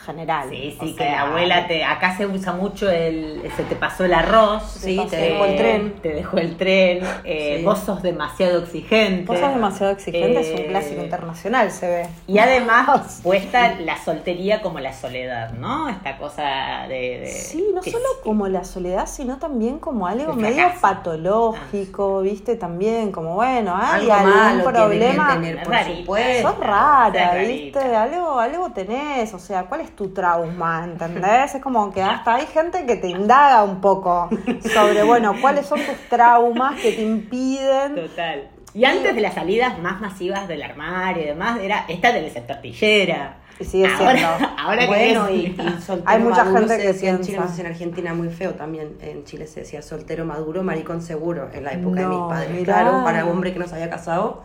[0.05, 0.49] general.
[0.51, 1.85] Sí, o sí, que sea, la abuela te.
[1.85, 3.43] Acá se usa mucho el.
[3.57, 4.62] Se te pasó el arroz.
[4.79, 5.95] Sí, te dejó el tren.
[6.03, 7.01] Te dejó el tren.
[7.25, 7.64] eh, Sí.
[7.64, 9.25] Vos sos demasiado exigente.
[9.27, 12.07] Vos sos demasiado exigente, es un Eh, clásico internacional, se ve.
[12.27, 15.88] Y además, puesta la soltería como la soledad, ¿no?
[15.88, 17.21] Esta cosa de.
[17.21, 18.21] de- Sí, no solo sí.
[18.23, 22.57] como la soledad, sino también como algo medio patológico, ¿viste?
[22.57, 25.35] También como, bueno, hay Algo algún malo problema.
[25.35, 25.99] tener, por Rarita.
[26.01, 26.49] supuesto.
[26.49, 27.79] Sos rara, ¿viste?
[27.79, 30.85] Algo, algo tenés, o sea, ¿cuál es tu trauma?
[30.85, 31.55] ¿Entendés?
[31.55, 34.29] Es como que hasta hay gente que te indaga un poco
[34.73, 37.95] sobre, bueno, cuáles son tus traumas que te impiden.
[37.95, 38.49] Total.
[38.75, 43.37] Y antes de las salidas más masivas del armario y demás, era esta ser tortillera.
[43.61, 44.53] Y sigue ahora, siendo.
[44.59, 47.21] ahora bueno, que y, es- y soltero Hay mucha maduro gente que decía en.
[47.21, 48.97] Chile, en Argentina muy feo también.
[49.01, 52.51] En Chile se decía soltero maduro, maricón seguro, en la época de mis padres.
[52.51, 52.65] mirá.
[52.65, 54.43] Claro, para un hombre que no se había casado,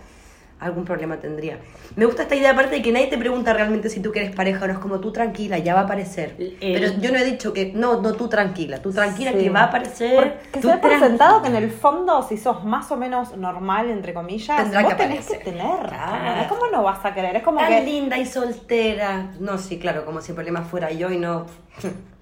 [0.60, 1.60] algún problema tendría.
[1.95, 4.65] Me gusta esta idea, aparte de que nadie te pregunta realmente si tú quieres pareja
[4.65, 6.36] o no, es como tú tranquila, ya va a aparecer.
[6.38, 9.38] El- Pero yo no he dicho que, no, no tú tranquila, tú tranquila Sí.
[9.38, 10.39] que va a aparecer.
[10.52, 11.00] Que tú se ha tranquila.
[11.00, 14.93] presentado que en el fondo, si sos más o menos normal, entre comillas, Tendrá vos
[14.93, 15.54] que tenés que aparecer.
[15.60, 15.88] tener.
[15.88, 16.45] Claro.
[16.50, 17.36] ¿Cómo no vas a querer?
[17.38, 19.32] Es como Tan que linda y soltera.
[19.39, 21.45] No, sí, claro, como si el problema fuera yo y no.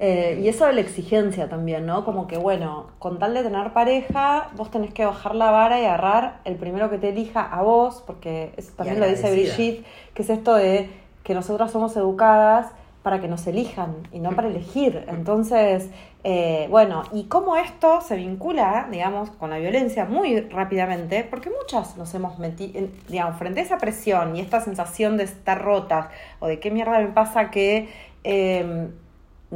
[0.00, 2.04] Eh, y eso de la exigencia también, ¿no?
[2.04, 5.84] Como que, bueno, con tal de tener pareja, vos tenés que bajar la vara y
[5.84, 9.30] agarrar el primero que te elija a vos, porque eso también lo dice.
[9.30, 10.90] Brigitte, que es esto de
[11.22, 12.72] que nosotras somos educadas
[13.04, 15.04] para que nos elijan y no para elegir.
[15.08, 15.90] Entonces,
[16.24, 21.96] eh, bueno, y cómo esto se vincula, digamos, con la violencia muy rápidamente, porque muchas
[21.96, 26.08] nos hemos metido, digamos, frente a esa presión y esta sensación de estar rotas
[26.40, 27.88] o de qué mierda me pasa que...
[28.24, 28.88] eh,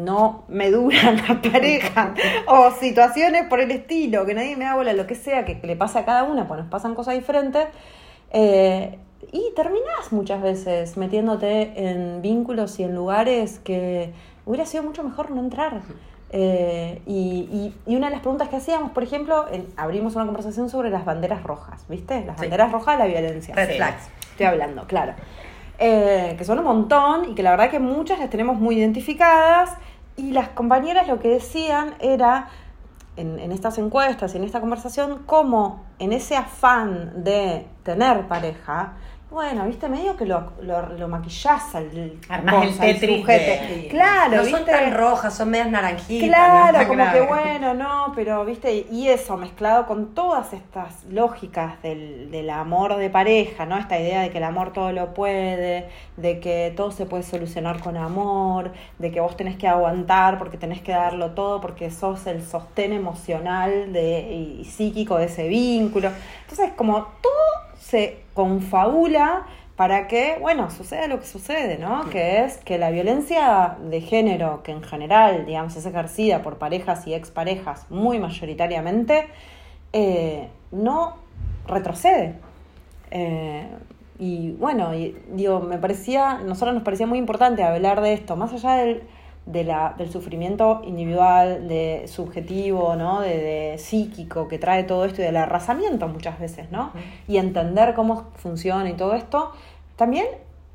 [0.05, 2.15] no me dura la pareja
[2.47, 5.77] o situaciones por el estilo, que nadie me da bola, lo que sea, que le
[5.77, 7.67] pasa a cada una, pues nos pasan cosas diferentes.
[8.31, 8.99] eh,
[9.33, 14.13] y terminás muchas veces metiéndote en vínculos y en lugares que
[14.47, 15.81] hubiera sido mucho mejor no entrar.
[16.31, 20.25] Eh, y, y- y una de las preguntas que hacíamos, por ejemplo, en- abrimos una
[20.25, 22.25] conversación sobre las banderas rojas, ¿viste?
[22.25, 22.43] Las Sí.
[22.43, 23.55] banderas rojas de la violencia.
[23.55, 24.09] Red flags.
[24.31, 25.15] Estoy hablando, claro.
[25.81, 29.71] Eh, que son un montón y que la verdad que muchas las tenemos muy identificadas
[30.19, 32.49] y las compañeras lo que decían era,
[33.17, 38.95] en, en estas encuestas y en esta conversación, cómo en ese afán de tener pareja,
[39.31, 44.37] bueno, viste, medio que lo, lo, lo maquillás al Armás el cosa, Tetris de- Claro,
[44.37, 44.57] no ¿viste?
[44.59, 46.29] son tan rojas, son medias naranjitas.
[46.29, 51.81] Claro, no como que bueno, no, pero viste, y eso mezclado con todas estas lógicas
[51.83, 53.77] del, del amor de pareja, ¿no?
[53.77, 57.81] Esta idea de que el amor todo lo puede, de que todo se puede solucionar
[57.81, 62.27] con amor, de que vos tenés que aguantar porque tenés que darlo todo porque sos
[62.27, 64.21] el sostén emocional de,
[64.61, 66.11] y psíquico de ese vínculo.
[66.43, 69.47] Entonces, como todo se confabula
[69.77, 72.11] para que, bueno, suceda lo que sucede, ¿no?
[72.11, 77.07] Que es que la violencia de género, que en general, digamos, es ejercida por parejas
[77.07, 79.29] y exparejas muy mayoritariamente,
[79.93, 81.15] eh, no
[81.67, 82.35] retrocede.
[83.11, 83.67] Eh,
[84.19, 88.53] y bueno, y, digo, me parecía, nosotros nos parecía muy importante hablar de esto, más
[88.53, 89.03] allá del,
[89.49, 93.21] de la, del sufrimiento individual, de subjetivo, ¿no?
[93.21, 96.93] De, de psíquico que trae todo esto y del arrasamiento muchas veces, ¿no?
[97.27, 99.53] Y entender cómo funciona y todo esto,
[99.97, 100.27] también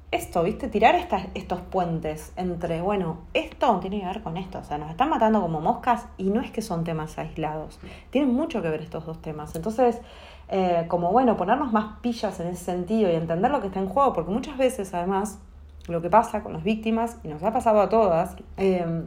[0.09, 0.67] esto, ¿viste?
[0.69, 4.89] Tirar estas, estos puentes entre, bueno, esto tiene que ver con esto, o sea, nos
[4.89, 8.81] están matando como moscas y no es que son temas aislados, tienen mucho que ver
[8.81, 9.55] estos dos temas.
[9.55, 10.01] Entonces,
[10.49, 13.87] eh, como bueno, ponernos más pillas en ese sentido y entender lo que está en
[13.87, 15.39] juego, porque muchas veces además
[15.87, 19.03] lo que pasa con las víctimas, y nos ha pasado a todas, eh,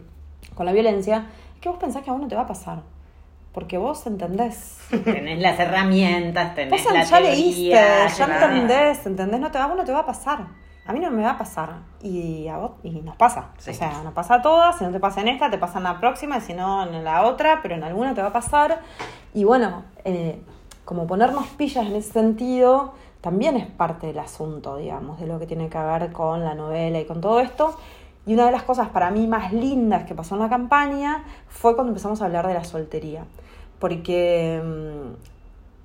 [0.54, 2.82] con la violencia, es que vos pensás que a vos no te va a pasar.
[3.52, 4.78] Porque vos entendés.
[5.04, 9.40] Tenés las herramientas, tenés Vos la ya teoría, leíste, ya entendés, ¿entendés?
[9.40, 10.46] No te, a vos no te va a pasar.
[10.84, 11.70] A mí no me va a pasar.
[12.02, 13.48] Y a vos, y nos pasa.
[13.56, 13.70] Sí.
[13.70, 15.84] O sea, nos pasa a todas, si no te pasa en esta, te pasa en
[15.84, 18.80] la próxima, y si no en la otra, pero en alguna te va a pasar.
[19.32, 20.38] Y bueno, eh,
[20.84, 25.46] como ponernos pillas en ese sentido, también es parte del asunto, digamos, de lo que
[25.46, 27.76] tiene que ver con la novela y con todo esto.
[28.26, 31.74] Y una de las cosas para mí más lindas que pasó en la campaña fue
[31.74, 33.24] cuando empezamos a hablar de la soltería.
[33.78, 35.35] Porque mm,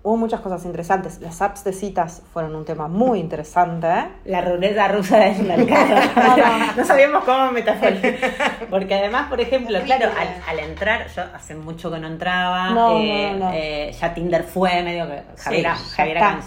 [0.03, 1.19] hubo muchas cosas interesantes.
[1.21, 3.87] Las apps de citas fueron un tema muy interesante.
[3.87, 4.05] ¿eh?
[4.25, 5.95] La ruleta rusa del mercado.
[6.77, 8.67] no sabíamos cómo metaforizar.
[8.69, 12.99] Porque además, por ejemplo, claro, al, al entrar, yo hace mucho que no entraba, No,
[12.99, 13.51] eh, no, no.
[13.53, 16.39] eh, ya Tinder fue, medio que Javiera, ya Javiera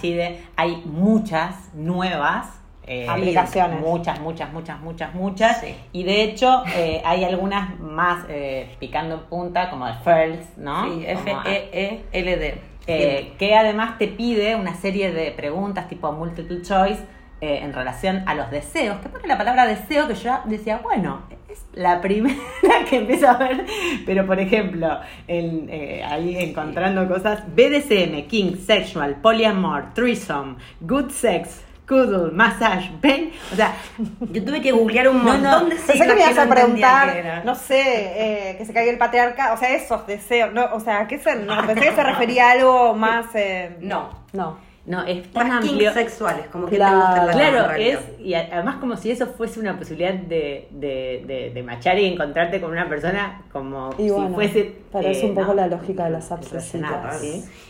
[0.57, 2.47] hay muchas nuevas.
[2.87, 3.81] eh, Aplicaciones.
[3.81, 5.61] Muchas, muchas, muchas, muchas, muchas.
[5.61, 5.75] Sí.
[5.93, 10.85] Y de hecho, eh, hay algunas más eh, picando en punta, como de First, ¿no?
[10.93, 12.74] Sí, F-E-E-L-D.
[12.87, 17.01] Eh, que además te pide una serie de preguntas tipo multiple choice
[17.41, 21.23] eh, en relación a los deseos, que pone la palabra deseo que yo decía, bueno,
[21.49, 22.39] es la primera
[22.89, 23.67] que empiezo a ver,
[24.07, 31.65] pero por ejemplo, en, eh, ahí encontrando cosas, BDSM, King, Sexual, Polyamor, Threesome, Good Sex,
[31.87, 33.75] Cuddle, Massage, Pain, o sea,
[34.21, 37.43] Yo tuve que googlear un montón no, de Pensé siglas que me ibas a preguntar,
[37.45, 41.07] no sé, eh, que se caiga el patriarca, o sea, esos deseos, no, o sea,
[41.07, 43.27] ¿qué se, no, pensé que se refería a algo más...
[43.35, 44.11] eh, No.
[44.33, 44.57] No.
[44.87, 45.93] No, es tan amplio.
[45.95, 46.99] sexuales, como que Claro.
[46.99, 51.25] te gustan las Claro, es, y además como si eso fuese una posibilidad de, de,
[51.27, 54.77] de, de machar y encontrarte con una persona como Y si bueno, fuese...
[54.93, 55.55] pero es eh, un poco ¿no?
[55.55, 56.53] la lógica de las apps.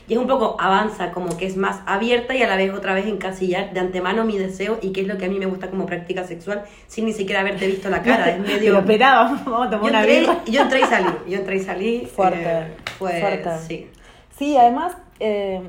[0.06, 2.94] Y es un poco avanza, como que es más abierta y a la vez otra
[2.94, 5.70] vez encasillar de antemano mi deseo y qué es lo que a mí me gusta
[5.70, 8.28] como práctica sexual sin ni siquiera haberte visto la cara.
[8.30, 8.58] Es medio.
[8.58, 10.36] Pero espera, vamos, vamos a tomar yo, una entré, birra.
[10.46, 11.06] yo entré y salí.
[11.28, 12.06] Yo entré y salí.
[12.12, 12.66] Fuerte, eh,
[12.98, 13.50] fue, fuerte.
[13.66, 13.90] Sí.
[14.36, 15.62] Sí, además eh,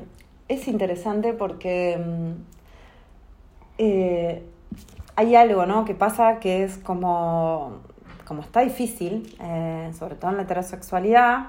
[0.48, 2.32] es interesante porque mm,
[3.78, 4.42] eh,
[5.16, 5.84] hay algo ¿no?
[5.84, 7.80] que pasa que es como,
[8.24, 11.48] como está difícil, eh, sobre todo en la heterosexualidad,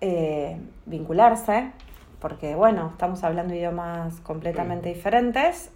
[0.00, 1.72] eh, vincularse,
[2.20, 5.70] porque bueno, estamos hablando idiomas completamente diferentes,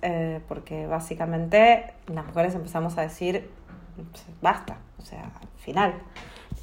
[0.48, 3.48] porque básicamente las mujeres empezamos a decir,
[4.40, 5.94] basta, o sea, final.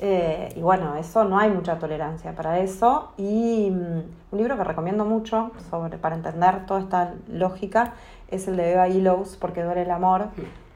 [0.01, 3.11] Eh, y bueno, eso no hay mucha tolerancia para eso.
[3.17, 7.93] Y mm, un libro que recomiendo mucho sobre, para entender toda esta lógica
[8.29, 10.27] es el de Eva Illouz, Porque duele el amor,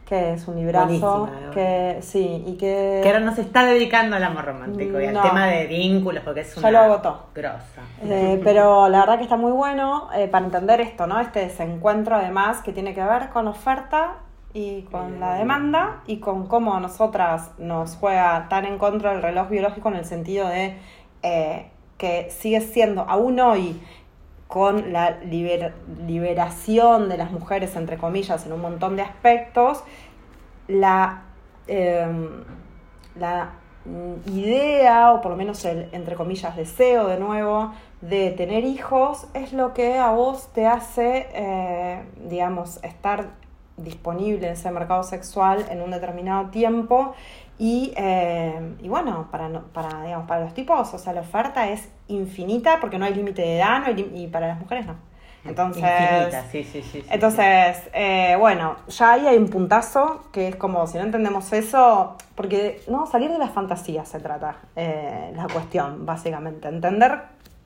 [0.06, 4.24] que es un librazo que sí, y que Que ahora no se está dedicando al
[4.24, 7.28] amor romántico y al tema de vínculos, porque es Ya una lo agotó.
[7.34, 7.82] grosa.
[8.02, 11.20] Eh, pero la verdad que está muy bueno eh, para entender esto, ¿no?
[11.20, 14.16] Este desencuentro además que tiene que ver con oferta
[14.54, 19.22] y con la demanda y con cómo a nosotras nos juega tan en contra el
[19.22, 20.78] reloj biológico en el sentido de
[21.24, 23.82] eh, que sigue siendo, aún hoy,
[24.48, 25.74] con la liber-
[26.06, 29.84] liberación de las mujeres, entre comillas, en un montón de aspectos,
[30.68, 31.24] la,
[31.68, 32.06] eh,
[33.20, 33.54] la
[34.28, 39.54] idea, o por lo menos el, entre comillas, deseo de nuevo, de tener hijos, es
[39.54, 43.32] lo que a vos te hace, eh, digamos, estar
[43.78, 47.14] disponible en ese mercado sexual en un determinado tiempo.
[47.60, 51.70] Y, eh, y bueno, para, no- para, digamos, para los tipos, o sea, la oferta
[51.70, 54.96] es infinita porque no hay límite de edad no hay y para las mujeres no.
[55.46, 60.56] Entonces, Infinita, sí, sí, sí, entonces, eh, bueno, ya ahí hay un puntazo que es
[60.56, 65.48] como si no entendemos eso, porque no, salir de las fantasías se trata eh, la
[65.48, 66.70] cuestión, básicamente.
[66.70, 67.24] Entender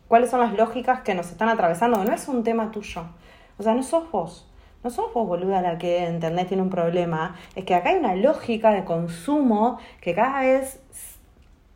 [0.07, 3.03] cuáles son las lógicas que nos están atravesando, no es un tema tuyo.
[3.59, 4.47] O sea, no sos vos.
[4.83, 7.35] No sos vos, boluda, la que entendés tiene un problema.
[7.55, 10.79] Es que acá hay una lógica de consumo que cada vez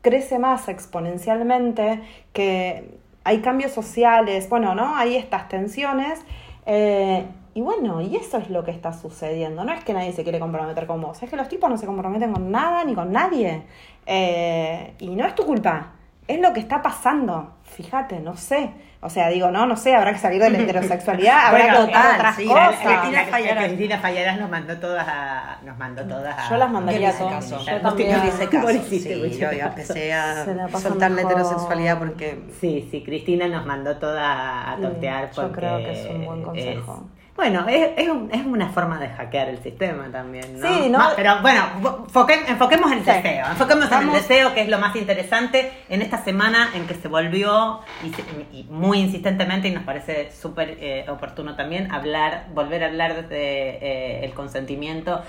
[0.02, 2.02] crece más exponencialmente,
[2.34, 4.96] que hay cambios sociales, bueno, ¿no?
[4.96, 6.20] Hay estas tensiones.
[6.66, 9.66] eh, y bueno, y eso es lo que está sucediendo.
[9.66, 11.86] No es que nadie se quiere comprometer con vos, es que los tipos no se
[11.86, 13.64] comprometen con nada ni con nadie.
[14.06, 15.92] Eh, y no es tu culpa,
[16.28, 17.58] es lo que está pasando.
[17.64, 18.70] fíjate, no sé.
[19.04, 21.94] O sea, digo, no, no sé, habrá que salir de la heterosexualidad, habrá Bueno, que
[21.94, 22.76] total, otras sí, cosas.
[22.78, 23.66] Cristina La- Fallarás.
[23.66, 24.00] Cristina
[24.38, 27.50] nos mandó todas a, nos mandó todas a, Yo las mandaría Yo hice todas.
[27.50, 28.12] Yo No también.
[28.12, 28.68] Yo hice caso.
[28.90, 29.68] Sí, yo ya caso.
[29.70, 31.32] empecé a la soltar la mejor.
[31.32, 36.06] heterosexualidad porque Sí, sí, Cristina nos mandó toda a Mm, totear yo creo que es
[36.12, 37.06] un buen consejo.
[37.16, 40.68] es- bueno, es, es, un- es una forma de hackear el sistema también, ¿no?
[40.68, 41.00] Sí, ¿no?
[41.16, 41.62] Pero bueno,
[42.08, 43.12] enfoque- enfoquemos en el Sí.
[43.12, 46.94] deseo, enfoquemos en el deseo, que es lo más interesante en esta semana en que
[46.96, 48.24] se volvió, y, se-
[48.58, 53.38] y muy insistentemente, y nos parece súper eh, oportuno también, hablar, volver a hablar desde
[53.40, 55.22] eh, el consentimiento,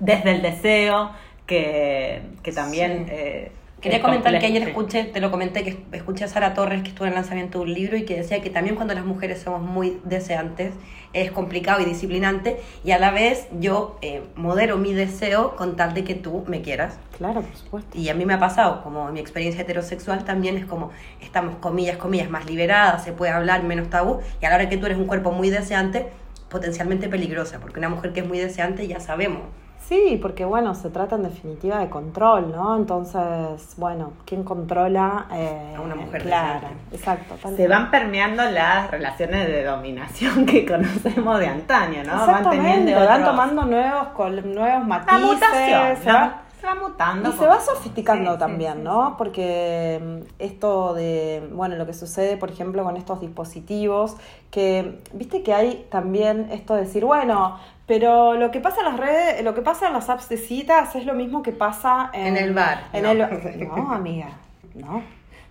[0.00, 1.10] desde el deseo,
[1.46, 3.06] que, que también...
[3.06, 3.12] Sí.
[3.14, 6.90] eh, Quería comentar que ayer escuché, te lo comenté, que escuché a Sara Torres que
[6.90, 9.42] estuvo en el lanzamiento de un libro y que decía que también cuando las mujeres
[9.42, 10.72] somos muy deseantes
[11.12, 15.94] es complicado y disciplinante y a la vez yo eh, modero mi deseo con tal
[15.94, 16.96] de que tú me quieras.
[17.18, 17.98] Claro, por supuesto.
[17.98, 21.96] Y a mí me ha pasado, como mi experiencia heterosexual también es como estamos comillas,
[21.96, 24.96] comillas, más liberadas, se puede hablar menos tabú y a la hora que tú eres
[24.96, 26.06] un cuerpo muy deseante,
[26.48, 29.42] potencialmente peligrosa, porque una mujer que es muy deseante ya sabemos.
[29.92, 32.76] Sí, porque bueno, se trata en definitiva de control, ¿no?
[32.76, 35.26] Entonces, bueno, ¿quién controla?
[35.34, 37.34] Eh, A una mujer Claro, exacto.
[37.42, 42.12] tal Se van permeando las relaciones de dominación que conocemos de antaño, ¿no?
[42.12, 44.06] Van Exactamente, van otros- tomando nuevos,
[44.46, 45.20] nuevos la matices.
[45.22, 46.14] mutación, se ¿no?
[46.14, 47.28] va- se va mutando.
[47.28, 49.08] Y se va sofisticando Sí, también, sí, ¿no?
[49.08, 49.14] sí.
[49.18, 54.16] Porque mm, esto de, bueno, lo que sucede, por ejemplo, con estos dispositivos,
[54.50, 57.58] que, viste que hay también esto de decir, bueno,
[57.92, 60.96] pero lo que pasa en las redes, lo que pasa en las apps de citas
[60.96, 63.10] es lo mismo que pasa en, En el bar, En no.
[63.10, 64.30] el, no, amiga,
[64.74, 65.02] no,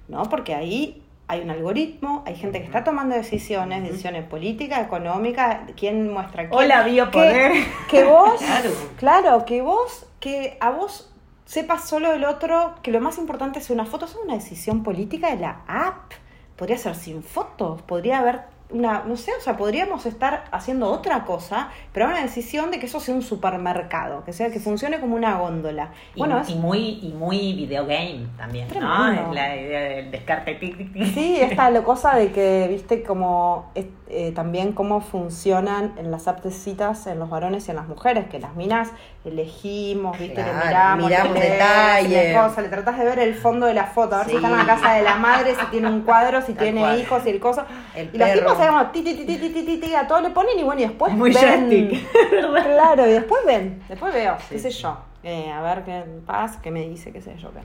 [0.07, 5.69] no, porque ahí hay un algoritmo, hay gente que está tomando decisiones, decisiones políticas, económicas,
[5.77, 6.59] quién muestra quién.
[6.59, 7.51] Hola, biopoder.
[7.87, 8.71] Que, que vos, Claro.
[8.97, 11.13] claro, que vos, que a vos
[11.45, 15.29] sepas solo el otro, que lo más importante es una foto, es una decisión política
[15.29, 16.11] de la app.
[16.55, 18.41] Podría ser sin fotos, podría haber
[18.73, 22.85] una, no sé, o sea, podríamos estar haciendo otra cosa, pero una decisión de que
[22.85, 25.91] eso sea un supermercado, que sea que funcione como una góndola.
[26.15, 28.97] Y, Bueno, es, y muy, y muy videogame también, Tremendo.
[28.97, 29.29] ¿no?
[29.29, 31.05] Es la idea del descarte tic, tic, tic.
[31.13, 33.71] Sí, esta cosa de que, viste, como
[34.13, 37.87] eh, también cómo funcionan en las apps de citas en los varones y en las
[37.87, 38.89] mujeres, que las minas
[39.23, 40.43] elegimos, ¿viste?
[40.43, 42.37] Le miramos, miramos le detalles.
[42.37, 44.57] Cosa, le tratás de ver el fondo de la foto, a ver si está en
[44.57, 47.65] la casa de la madre, si tiene un cuadro, si tiene hijos, y el cosa.
[47.95, 50.63] Y los tipos sabemos, ti, ti, ti, ti, ti, ti, a todo le ponen y
[50.63, 51.89] bueno, y después Muy ven.
[52.41, 54.97] claro, y después ven, después veo, qué sé yo.
[55.23, 57.49] Eh, a ver qué pasa, qué me dice, qué sé yo.
[57.53, 57.59] Qué.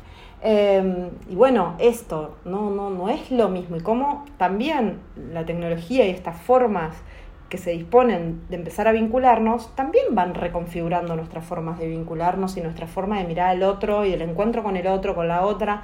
[0.48, 3.76] Eh, y bueno, esto no, no, no es lo mismo.
[3.76, 5.00] Y cómo también
[5.32, 6.94] la tecnología y estas formas
[7.48, 12.60] que se disponen de empezar a vincularnos, también van reconfigurando nuestras formas de vincularnos y
[12.60, 15.82] nuestra forma de mirar al otro y del encuentro con el otro, con la otra.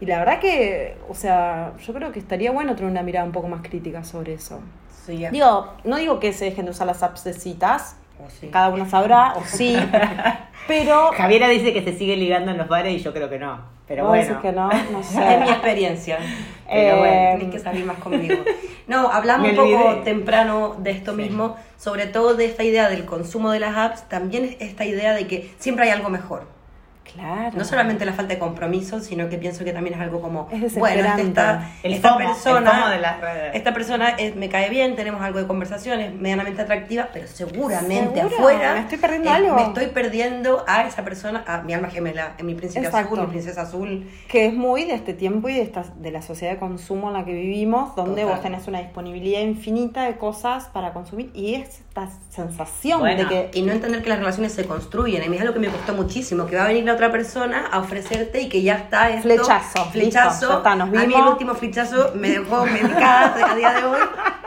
[0.00, 3.32] Y la verdad que, o sea, yo creo que estaría bueno tener una mirada un
[3.32, 4.60] poco más crítica sobre eso.
[5.04, 5.30] Sí, ya.
[5.30, 8.48] Digo, no digo que se dejen de usar las apps de citas, O sí.
[8.48, 9.76] cada uno sabrá, o sí,
[10.66, 11.12] pero...
[11.12, 13.60] Javiera dice que se sigue ligando en los bares y yo creo que no.
[13.86, 14.24] Pero vos bueno.
[14.26, 15.34] decís que no, no sé.
[15.34, 16.16] Es mi experiencia.
[16.18, 18.34] Eh, Pero bueno, tienes que salir más conmigo.
[18.86, 21.22] No, hablamos un poco temprano de esto Sí.
[21.22, 25.14] mismo, sobre todo de esta idea del consumo de las apps, también es esta idea
[25.14, 26.46] de que siempre hay algo mejor.
[27.12, 27.56] Claro.
[27.56, 30.74] No solamente la falta de compromiso, sino que pienso que también es algo como, Es
[30.76, 31.20] bueno, El
[31.94, 33.54] esta FOMO, el persona, FOMO de las redes.
[33.54, 38.20] esta persona es- me cae bien, tenemos algo de conversación, es medianamente atractiva, pero seguramente
[38.20, 39.54] Seguro, afuera me estoy perdiendo eh, algo.
[39.56, 43.14] me estoy perdiendo a esa persona, a mi alma gemela, en mi príncipe Exacto.
[43.14, 44.10] azul, mi princesa azul.
[44.28, 47.14] Que es muy de este tiempo y de, esta, de la sociedad de consumo en
[47.14, 48.34] la que vivimos, donde Total.
[48.36, 53.28] vos tenés una disponibilidad infinita de cosas para consumir y es esta sensación Bueno, de
[53.28, 53.58] que...
[53.58, 55.22] Y no entender que las relaciones se construyen.
[55.22, 57.66] A mí es algo que me costó muchísimo, que va a venir la otra persona
[57.66, 59.22] a ofrecerte y que ya está esto.
[59.22, 60.28] Flechazo, Flechazo.
[60.46, 61.30] listo, está, nos A mí el vimos.
[61.32, 64.00] último flechazo me dejó medicada a día de hoy.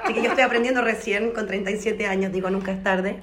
[0.04, 3.20] Así que yo estoy aprendiendo recién, con 37 años, digo, nunca es tarde.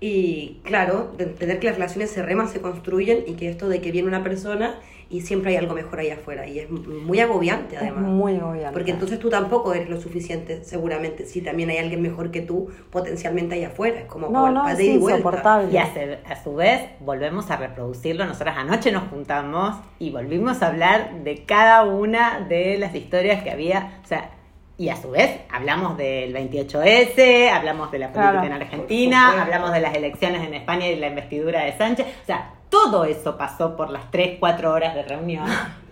[0.00, 3.80] Y claro, de entender que las relaciones se reman, se construyen y que esto de
[3.80, 4.74] que viene una persona
[5.10, 6.46] y siempre hay algo mejor ahí afuera.
[6.46, 8.02] Y es muy agobiante Es además.
[8.02, 8.72] muy agobiante.
[8.72, 12.68] Porque entonces tú tampoco eres lo suficiente, seguramente, si también hay alguien mejor que tú
[12.90, 14.00] potencialmente ahí afuera.
[14.00, 15.18] Es como No, no, es de vuelta.
[15.18, 15.72] insoportable.
[15.72, 18.24] Y a, se- a su vez volvemos a reproducirlo.
[18.24, 23.50] Nosotras anoche nos juntamos y volvimos a hablar de cada una de las historias que
[23.50, 24.00] había.
[24.02, 24.30] O sea,
[24.76, 28.46] y a su vez hablamos del 28S, hablamos de la política Claro.
[28.46, 32.06] en Por Argentina, hablamos de las elecciones en España y la investidura de Sánchez.
[32.22, 35.46] O sea, todo eso pasó por las 3, 4 horas de reunión.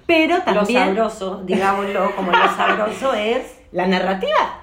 [0.06, 4.62] Pero Lo también sabroso, digámoslo, como lo sabroso es la narrativa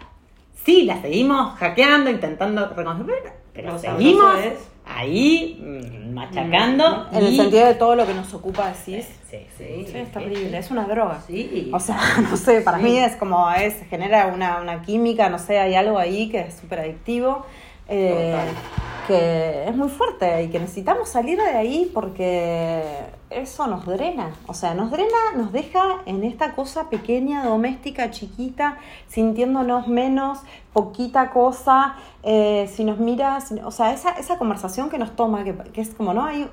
[0.70, 4.36] sí, la seguimos hackeando, intentando reconocer, pero Lo seguimos
[4.86, 7.08] ahí mm, machacando.
[7.12, 9.08] En el sentido de todo lo que nos ocupa, decís.
[9.30, 11.22] Sí, sí, Sí, Sí, es terrible, es una droga.
[11.26, 11.70] Sí.
[11.74, 12.00] O sea,
[12.30, 15.98] no sé, para mí es como, es, genera una, una química, no sé, hay algo
[15.98, 17.46] ahí que es súper adictivo,
[17.88, 18.36] eh,
[19.10, 22.84] que es muy fuerte y que necesitamos salir de ahí porque
[23.32, 28.78] eso nos drena, o sea, nos drena, nos deja en esta cosa pequeña, doméstica, chiquita,
[29.08, 30.42] sintiéndonos menos,
[30.74, 35.56] poquita cosa, eh, si nos miras, o sea, esa, esa conversación que nos toma, que,
[35.56, 36.26] que es como, ¿no?
[36.26, 36.48] Hay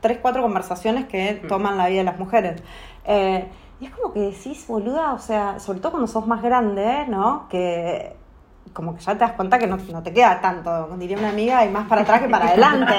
[0.00, 2.62] tres, cuatro conversaciones que toman la vida de las mujeres.
[3.06, 3.48] Eh,
[3.80, 7.48] y es como que decís, boluda, o sea, sobre todo cuando sos más grande, ¿no?
[7.48, 8.14] Que
[8.72, 11.64] como que ya te das cuenta que no, no te queda tanto, diría una amiga,
[11.64, 12.94] y más para atrás que para adelante.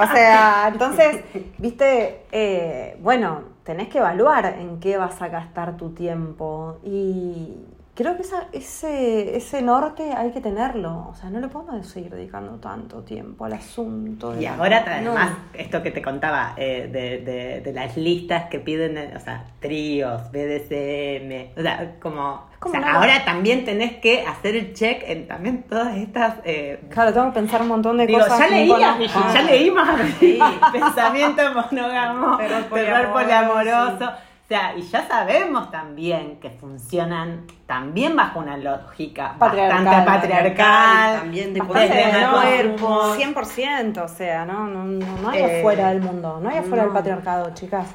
[0.00, 1.24] O sea, entonces,
[1.58, 6.78] viste, eh, bueno, tenés que evaluar en qué vas a gastar tu tiempo.
[6.84, 7.56] Y
[7.94, 11.08] creo que esa, ese, ese norte hay que tenerlo.
[11.10, 14.32] O sea, no le podemos seguir dedicando tanto tiempo al asunto.
[14.32, 15.10] de Y la- ahora no.
[15.12, 19.20] además, esto que te contaba, eh, de, de- de las listas que piden, eh, o
[19.20, 22.48] sea, tríos, BDSM, o sea, como...
[22.64, 26.36] o sea, ahora también tenés que hacer el check en también todas estas...
[26.44, 28.38] eh, Claro, tengo que pensar un montón de Digo, cosas.
[28.38, 29.20] ya leías, conozco.
[29.34, 29.88] ya leímos
[30.72, 34.12] pensamiento monógamo, Terror poliamoroso, poliamoroso.
[34.44, 39.84] O sea, y ya sabemos también que funcionan también bajo una lógica Patriarcal.
[39.84, 41.20] bastante patriarcal.
[41.20, 41.68] También de ¿no?
[41.68, 43.14] cuerpo.
[43.16, 46.82] 100%, o sea, no, no, no, no hay Eh, afuera del mundo, no hay afuera
[46.84, 47.86] del patriarcado, chicas.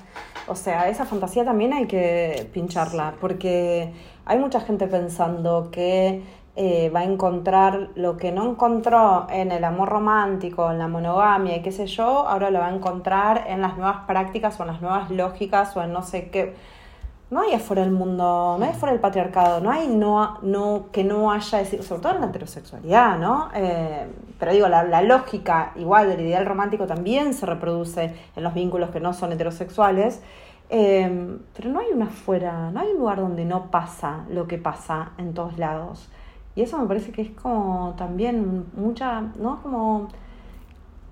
[0.47, 3.93] O sea, esa fantasía también hay que pincharla, porque
[4.25, 6.23] hay mucha gente pensando que
[6.59, 11.55] eh, va a encontrar lo que no encontró en el amor romántico, en la monogamia
[11.55, 14.69] y qué sé yo, ahora lo va a encontrar en las nuevas prácticas o en
[14.69, 16.55] las nuevas lógicas o en no sé qué.
[17.29, 21.03] No hay afuera del mundo, no hay afuera del patriarcado, no hay no, no que
[21.03, 23.49] no haya, sobre todo en la heterosexualidad, ¿no?
[23.53, 24.07] Eh,
[24.39, 28.99] pero digo, la, lógica igual del ideal romántico también se reproduce en los vínculos que
[28.99, 30.23] no son heterosexuales,
[30.71, 34.57] eh, pero no hay un afuera, no hay un lugar donde no pasa lo que
[34.57, 36.09] pasa en todos lados.
[36.57, 39.61] Y eso me parece que es como también mucha, ¿no?
[39.61, 40.07] Como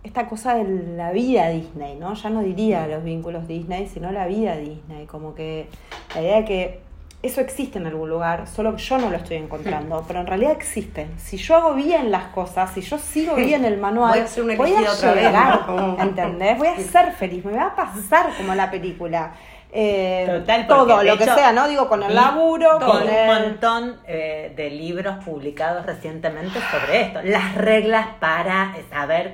[0.02, 2.16] esta cosa de la vida Disney, ¿no?
[2.16, 5.68] Ya no diría los vínculos Disney, sino la vida Disney, como que
[6.16, 6.80] la idea de que
[7.22, 10.52] eso existe en algún lugar, solo que yo no lo estoy encontrando, pero en realidad
[10.52, 11.06] existe.
[11.18, 14.44] Si yo hago bien las cosas, si yo sigo bien el manual, Voy a ser
[14.44, 15.66] una voy a elegida otra vez, llegar,
[16.00, 16.58] ¿entendés?
[16.58, 19.34] Voy a ser feliz, me va a pasar como la película.
[19.78, 21.68] Eh, Total, todo, lo que hecho, sea, ¿no?
[21.68, 23.28] Digo, con el laburo, vi con un el...
[23.28, 27.22] montón eh, de libros publicados recientemente sobre esto.
[27.24, 29.34] Las reglas para saber.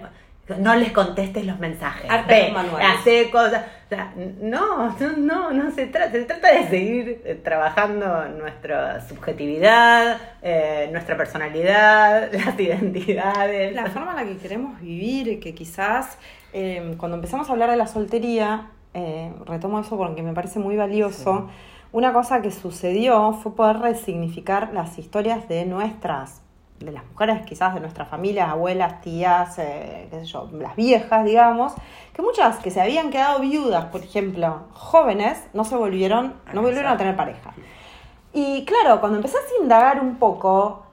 [0.57, 2.09] No les contestes los mensajes.
[2.27, 3.63] Ve, hace cosas.
[3.85, 6.11] O sea, no, no, no, no se trata.
[6.11, 13.73] Se trata de seguir eh, trabajando nuestra subjetividad, eh, nuestra personalidad, las identidades.
[13.73, 16.17] La forma en la que queremos vivir, que quizás
[16.97, 21.49] cuando empezamos a hablar de la soltería, eh, retomo eso porque me parece muy valioso,
[21.93, 26.41] una cosa que sucedió fue poder resignificar las historias de nuestras,
[26.79, 31.25] de las mujeres quizás de nuestras familias, abuelas, tías, eh, qué sé yo, las viejas,
[31.25, 31.73] digamos,
[32.13, 36.91] que muchas que se habían quedado viudas, por ejemplo, jóvenes, no se volvieron, no volvieron
[36.91, 37.53] a tener pareja.
[38.33, 40.83] Y claro, cuando empezás a indagar un poco,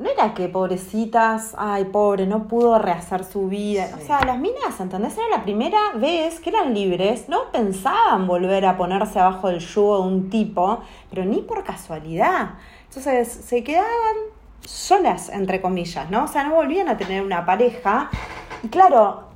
[0.00, 3.90] no era que pobrecitas, ay, pobre, no pudo rehacer su vida.
[3.94, 5.16] O sea, las minas, ¿entendés?
[5.18, 10.02] Era la primera vez que eran libres, no pensaban volver a ponerse abajo del yugo
[10.02, 10.80] de un tipo,
[11.10, 12.54] pero ni por casualidad.
[12.88, 14.16] Entonces, se quedaban
[14.64, 16.24] solas, entre comillas, ¿no?
[16.24, 18.10] O sea, no volvían a tener una pareja.
[18.62, 19.29] Y claro,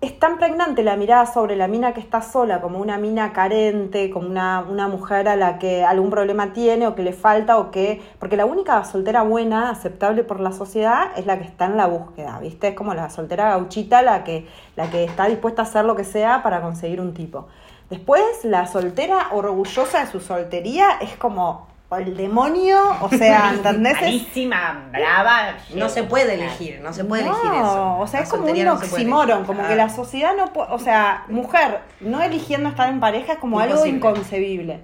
[0.00, 4.10] es tan pregnante la mirada sobre la mina que está sola, como una mina carente,
[4.10, 7.72] como una, una mujer a la que algún problema tiene o que le falta o
[7.72, 8.00] que...
[8.20, 11.86] Porque la única soltera buena, aceptable por la sociedad, es la que está en la
[11.86, 12.68] búsqueda, ¿viste?
[12.68, 14.46] Es como la soltera gauchita, la que,
[14.76, 17.48] la que está dispuesta a hacer lo que sea para conseguir un tipo.
[17.90, 21.66] Después, la soltera orgullosa de su soltería es como
[21.96, 23.94] el demonio, o sea, ¿entendés?
[23.94, 25.54] Malísima, brava.
[25.74, 27.98] No se puede elegir, no se puede no, elegir eso.
[27.98, 30.78] o sea, La es como un no oxímoron, como que la sociedad no puede, o
[30.78, 34.80] sea, mujer no eligiendo estar en pareja es como algo inconcebible.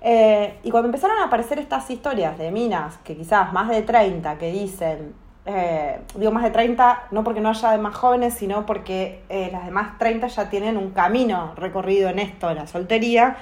[0.00, 4.38] Eh, y cuando empezaron a aparecer estas historias de minas, que quizás más de 30,
[4.38, 8.66] que dicen, eh, digo más de 30, no porque no haya de más jóvenes, sino
[8.66, 13.36] porque eh, las demás 30 ya tienen un camino recorrido en esto de la soltería,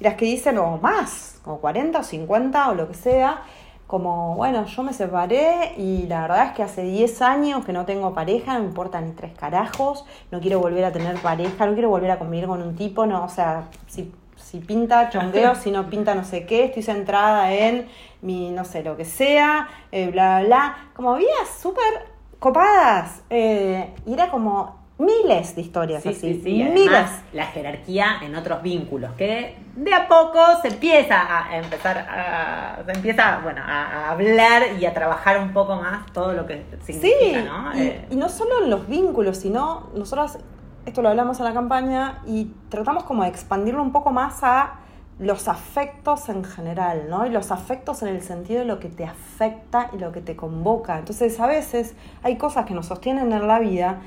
[0.00, 3.42] y las que dicen, o más, como 40 o 50 o lo que sea,
[3.86, 7.84] como, bueno, yo me separé y la verdad es que hace 10 años que no
[7.84, 11.74] tengo pareja, no me importa ni tres carajos, no quiero volver a tener pareja, no
[11.74, 15.70] quiero volver a convivir con un tipo, no, o sea, si si pinta chongueo, si
[15.70, 17.88] no pinta no sé qué, estoy centrada en
[18.22, 20.76] mi no sé lo que sea, eh, bla, bla, bla.
[20.94, 22.06] Como vidas súper
[22.38, 23.22] copadas.
[23.30, 26.20] eh, y era como miles de historias Sí, así.
[26.34, 26.50] sí, sí.
[26.62, 26.88] miles.
[26.88, 31.16] Además, la jerarquía en otros vínculos, que de a poco se empieza
[31.48, 36.06] a empezar a, se empieza, bueno, a, a hablar y a trabajar un poco más
[36.12, 37.76] todo lo que significa, Sí, ¿no?
[37.76, 40.38] y, Eh, y no solo en los vínculos, sino nosotros,
[40.86, 44.74] esto lo hablamos en la campaña, y tratamos como de expandirlo un poco más a
[45.18, 47.24] los afectos en general, ¿no?
[47.26, 50.34] Y los afectos en el sentido de lo que te afecta y lo que te
[50.36, 50.98] convoca.
[50.98, 54.00] Entonces, a veces hay cosas que nos sostienen en la vida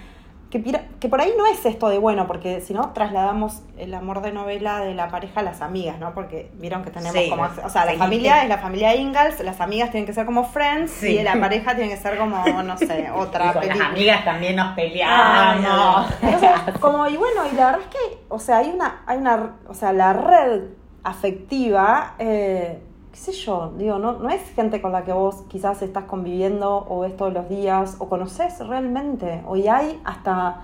[0.49, 4.31] que, por ahí no es esto de bueno, porque si no trasladamos el amor de
[4.31, 6.13] novela de la pareja a las amigas, ¿no?
[6.13, 8.43] Porque vieron que tenemos Sí, como, no, o sea, la sí, familia sí.
[8.43, 11.89] es la familia Ingalls, las amigas tienen que ser como Friends y la pareja tiene
[11.91, 13.87] que ser como, no sé, otra y con las película.
[13.89, 16.13] amigas también nos Ah, peleamos.
[16.21, 19.57] Entonces, como, y bueno, y la verdad es que, o sea, hay una, hay una,
[19.67, 20.61] o sea, la red
[21.03, 22.79] afectiva, eh,
[23.17, 26.85] qué sé yo, digo, no, no es gente con la que vos quizás estás conviviendo
[26.87, 29.41] o ves todos los días o conoces realmente.
[29.47, 30.61] Hoy hay hasta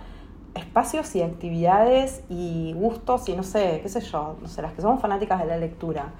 [0.53, 4.83] espacios y actividades y gustos y no sé, qué sé yo, no sé, las que
[4.83, 6.11] somos fanáticas de la lectura.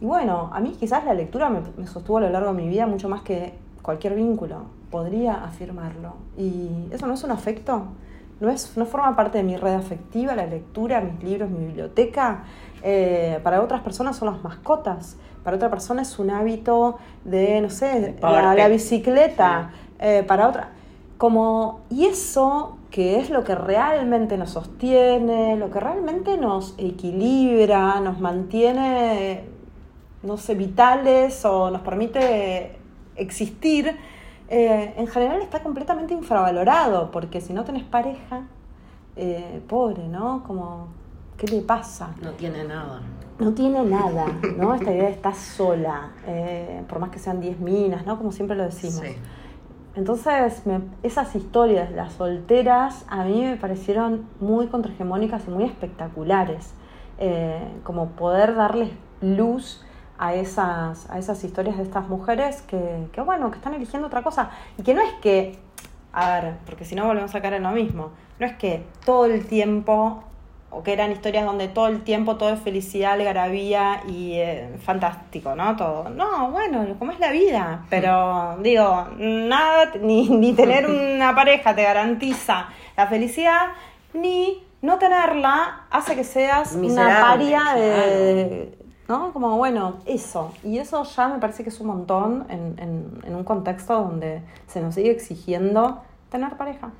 [0.00, 2.66] Y bueno, a mí quizás la lectura me, me sostuvo a lo largo de mi
[2.66, 6.14] vida mucho más que cualquier vínculo, podría afirmarlo.
[6.38, 7.88] Y eso no es un afecto,
[8.40, 12.44] no, es, no forma parte de mi red afectiva, la lectura, mis libros, mi biblioteca.
[12.82, 17.70] Eh, para otras personas son las mascotas, para otra persona es un hábito de, no
[17.70, 20.70] sé, la, la bicicleta, eh, para otra...
[21.16, 28.00] Como, y eso que es lo que realmente nos sostiene, lo que realmente nos equilibra,
[28.00, 29.44] nos mantiene,
[30.22, 32.76] no sé, vitales o nos permite
[33.16, 33.96] existir,
[34.48, 38.42] eh, en general está completamente infravalorado, porque si no tenés pareja,
[39.16, 40.42] eh, pobre, ¿no?
[40.44, 40.88] Como,
[41.36, 42.14] ¿qué le pasa?
[42.22, 43.00] No tiene nada.
[43.38, 44.26] No tiene nada,
[44.56, 44.74] ¿no?
[44.74, 48.16] Esta idea de estar sola, eh, por más que sean 10 minas, ¿no?
[48.16, 49.00] Como siempre lo decimos.
[49.00, 49.16] Sí.
[49.96, 56.74] Entonces, me- esas historias, las solteras, a mí me parecieron muy contrahegemónicas y muy espectaculares.
[57.18, 59.84] Eh, como poder darles luz
[60.18, 64.22] a esas, a esas historias de estas mujeres que, que, bueno, que están eligiendo otra
[64.22, 64.50] cosa.
[64.78, 65.58] Y que no es que,
[66.12, 69.26] a ver, porque si no volvemos a caer en lo mismo, no es que todo
[69.26, 70.22] el tiempo,
[70.76, 75.54] o que eran historias donde todo el tiempo todo es felicidad, algarabía y eh, fantástico,
[75.54, 75.76] ¿no?
[75.76, 76.08] Todo.
[76.10, 81.82] No, bueno, como es la vida, pero digo, nada, ni, ni tener una pareja te
[81.82, 83.68] garantiza la felicidad,
[84.12, 87.80] ni no tenerla hace que seas una paria claro.
[87.80, 88.78] de...
[89.06, 89.34] ¿No?
[89.34, 90.52] Como, bueno, eso.
[90.64, 94.40] Y eso ya me parece que es un montón en, en- en un contexto donde
[94.66, 96.00] se nos sigue exigiendo
[96.34, 96.90] tener pareja.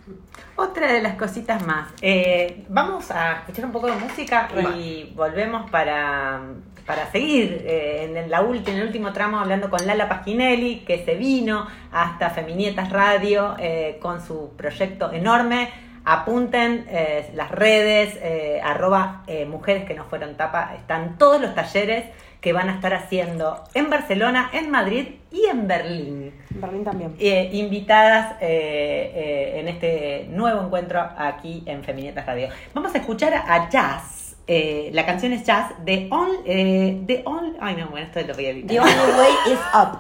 [0.55, 1.89] Otra de las cositas más.
[2.01, 6.41] Eh, vamos a escuchar un poco de música y volvemos para,
[6.87, 11.05] para seguir eh, en, la ulti- en el último tramo hablando con Lala Pasquinelli, que
[11.05, 15.69] se vino hasta Feminietas Radio eh, con su proyecto enorme.
[16.05, 21.57] Apunten eh, las redes, eh, arroba eh, mujeres que no fueron tapa, están todos los
[21.57, 22.05] talleres
[22.45, 27.15] que van a estar haciendo en Barcelona, en Madrid y en Berlín Berlín también.
[27.19, 32.49] eh, invitadas eh, eh, en este nuevo encuentro aquí en Feminietas Radio.
[32.75, 34.37] Vamos a escuchar a Jazz.
[34.47, 38.35] Eh, la canción es Jazz de On, eh, The Only, ay no, bueno, esto lo
[38.35, 38.69] voy a editar.
[38.69, 39.99] The only way is up.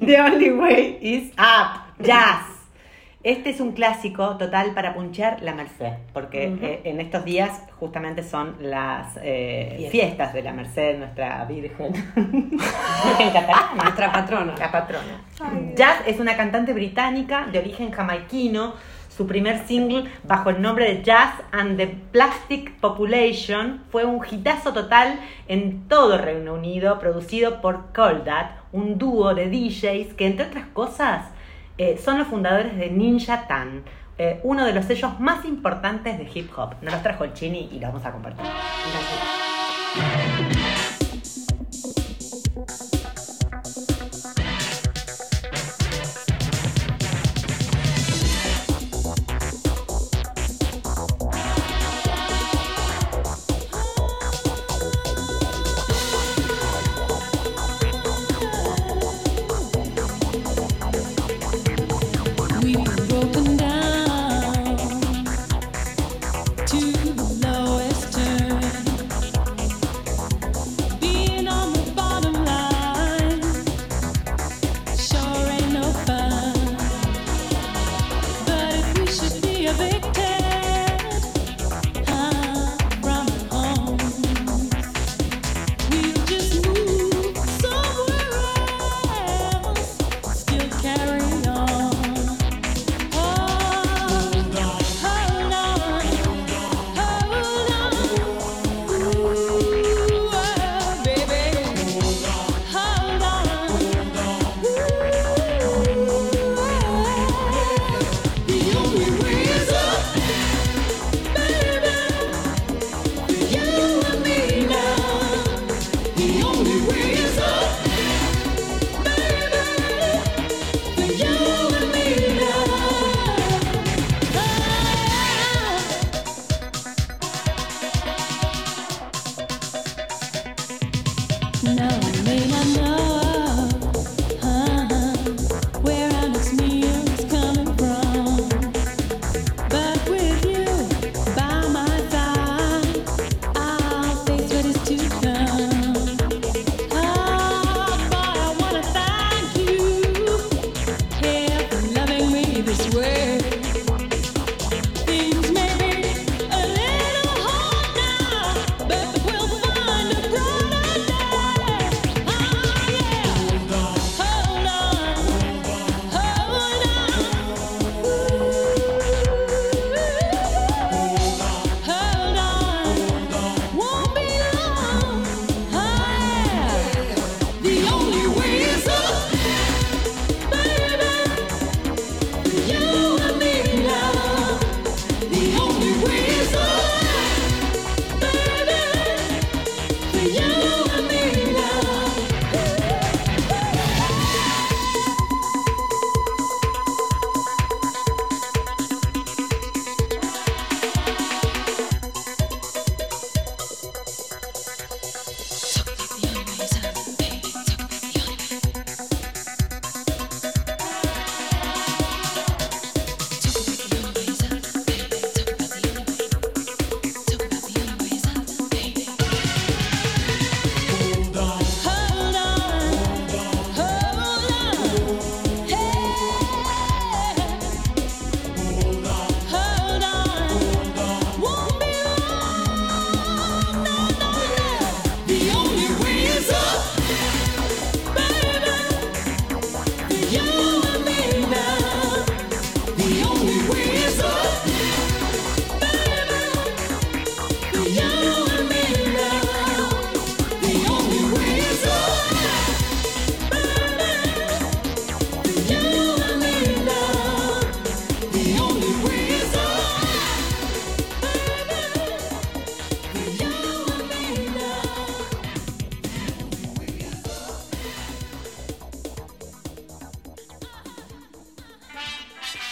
[0.06, 2.04] The Only Way is Up.
[2.04, 2.42] Jazz.
[3.22, 8.22] Este es un clásico total para punchear la Merced, porque eh, en estos días justamente
[8.22, 10.32] son las eh, Fiestas.
[10.32, 11.92] de la Merced, nuestra Virgen.
[12.14, 13.82] Virgen catalana.
[13.82, 14.54] Nuestra patrona.
[14.58, 15.20] La patrona.
[15.76, 18.72] Jazz es una cantante británica de origen jamaiquino.
[19.14, 24.72] Su primer single, bajo el nombre de Jazz and the Plastic Population, fue un hitazo
[24.72, 30.64] total en todo Reino Unido, producido por Coldat, un dúo de DJs que, entre otras
[30.68, 31.26] cosas,
[31.80, 33.82] eh, son los fundadores de Ninja Tan,
[34.18, 36.74] eh, uno de los sellos más importantes de hip hop.
[36.82, 38.44] Nos los trajo el Chini y lo vamos a compartir.
[39.96, 40.69] We've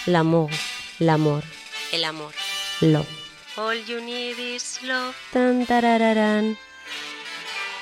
[0.09, 0.49] l'amour,
[0.99, 1.43] l'amor,
[1.93, 2.33] el amor,
[2.81, 3.07] love.
[3.59, 5.15] All you need is love.
[5.33, 6.57] Tan, tarararán.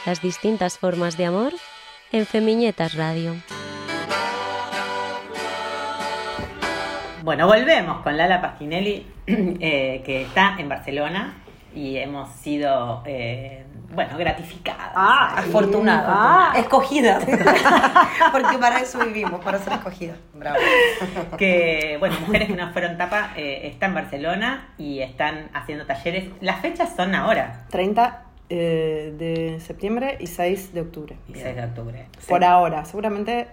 [0.05, 1.53] Las distintas formas de amor
[2.11, 3.37] en Femiñetas Radio.
[7.23, 11.43] Bueno, volvemos con Lala Pasquinelli, eh, que está en Barcelona
[11.75, 14.91] y hemos sido, eh, bueno, gratificadas.
[14.95, 16.53] Ah, Afortunada, Ah.
[16.59, 17.19] escogida.
[18.33, 20.15] Porque para eso vivimos, para ser escogida.
[20.35, 20.59] Bravo.
[21.39, 26.31] que, bueno, Mujeres que no fueron tapa eh, está en Barcelona y están haciendo talleres.
[26.41, 31.17] Las fechas son ahora, 30 eh, de septiembre y 6 de octubre.
[31.33, 32.07] 6 de octubre.
[32.29, 33.49] Por ahora, seguramente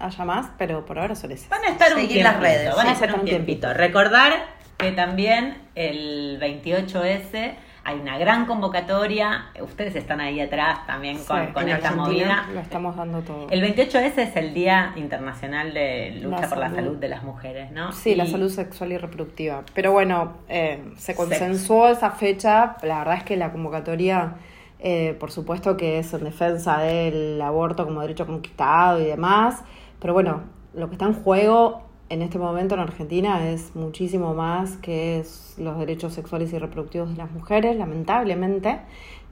[0.00, 1.48] haya más, pero por ahora son esas.
[1.48, 3.68] Van a estar un Seguir las redes, van a estar un un tiempito.
[3.68, 3.74] tiempito.
[3.74, 4.32] Recordar
[4.76, 7.54] que también el 28S
[7.84, 9.46] hay una gran convocatoria.
[9.60, 12.44] Ustedes están ahí atrás también con, Sí, con en esta Argentina.
[12.44, 12.46] movida.
[12.54, 13.46] Lo estamos dando todo.
[13.50, 16.96] El 28S es el Día Internacional de Lucha La por la salud.
[16.96, 17.92] De las Mujeres, ¿no?
[17.92, 19.62] Sí, la salud sexual y reproductiva.
[19.74, 22.76] Pero bueno, eh, se consensuó esa fecha.
[22.82, 24.34] La verdad es que la convocatoria,
[24.78, 29.62] eh, por supuesto que es en defensa del aborto como derecho conquistado y demás.
[30.00, 30.42] Pero bueno,
[30.74, 35.54] lo que está en juego en este momento en Argentina es muchísimo más que es
[35.58, 38.80] los derechos sexuales y reproductivos de las mujeres, lamentablemente.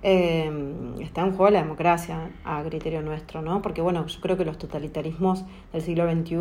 [0.02, 0.50] Eh,
[1.00, 3.62] está en juego la democracia a criterio nuestro, ¿no?
[3.62, 6.36] Porque bueno, yo creo que los totalitarismos del siglo XXI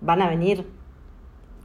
[0.00, 0.66] van a venir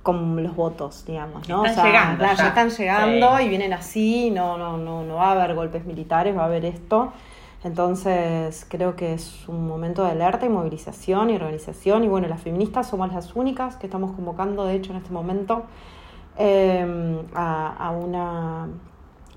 [0.03, 1.65] con los votos, digamos, ¿no?
[1.65, 2.33] Están llegando ya.
[2.35, 3.43] ya están llegando Sí.
[3.45, 6.65] y vienen así, no, no, no, no va a haber golpes militares, va a haber
[6.65, 7.11] esto.
[7.63, 12.03] Entonces creo que es un momento de alerta y movilización y organización.
[12.03, 15.63] Y bueno, las feministas somos las únicas que estamos convocando, de hecho, en este momento,
[16.37, 18.67] eh, a, a una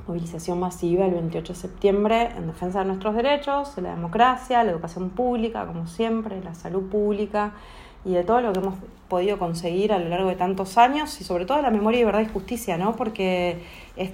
[0.06, 4.70] movilización masiva el 28 de septiembre en defensa de nuestros derechos, de la democracia, la
[4.72, 7.52] educación pública, como siempre, la salud pública
[8.04, 8.74] y de todo lo que hemos
[9.08, 12.20] podido conseguir a lo largo de tantos años y sobre todo la memoria y verdad
[12.20, 12.96] y justicia, ¿no?
[12.96, 13.64] Porque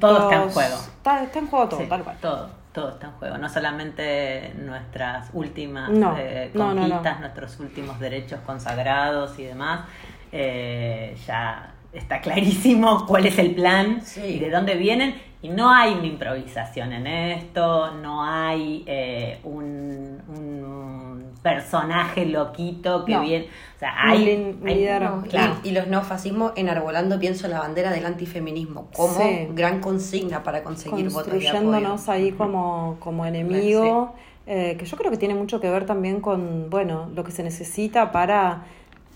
[0.01, 0.77] Todo está en juego.
[0.97, 2.17] Está, está en juego todo, Sí, tal cual.
[2.21, 3.39] todo, todo está en juego.
[3.39, 6.81] No solamente nuestras últimas No, eh, no, no, no.
[6.81, 9.87] conquistas, nuestros últimos derechos consagrados y demás.
[10.33, 14.21] Eh, ya está clarísimo cuál es el plan Sí.
[14.23, 15.15] y de dónde vienen.
[15.41, 21.04] Y no hay una improvisación en esto, no hay eh, un, un
[21.45, 23.21] personaje loquito que No.
[23.21, 23.45] viene.
[23.77, 24.25] O sea, hay.
[24.25, 25.03] lin- hay- líder.
[25.03, 25.55] No, y- Claro.
[25.63, 29.49] y, los neofascismos enarbolando, pienso, la bandera del antifeminismo como Sí.
[29.51, 34.15] gran consigna para conseguir votos construyéndonos ahí como, como enemigo,
[34.47, 37.43] eh, que yo creo que tiene mucho que ver también con, bueno, lo que se
[37.43, 38.63] necesita para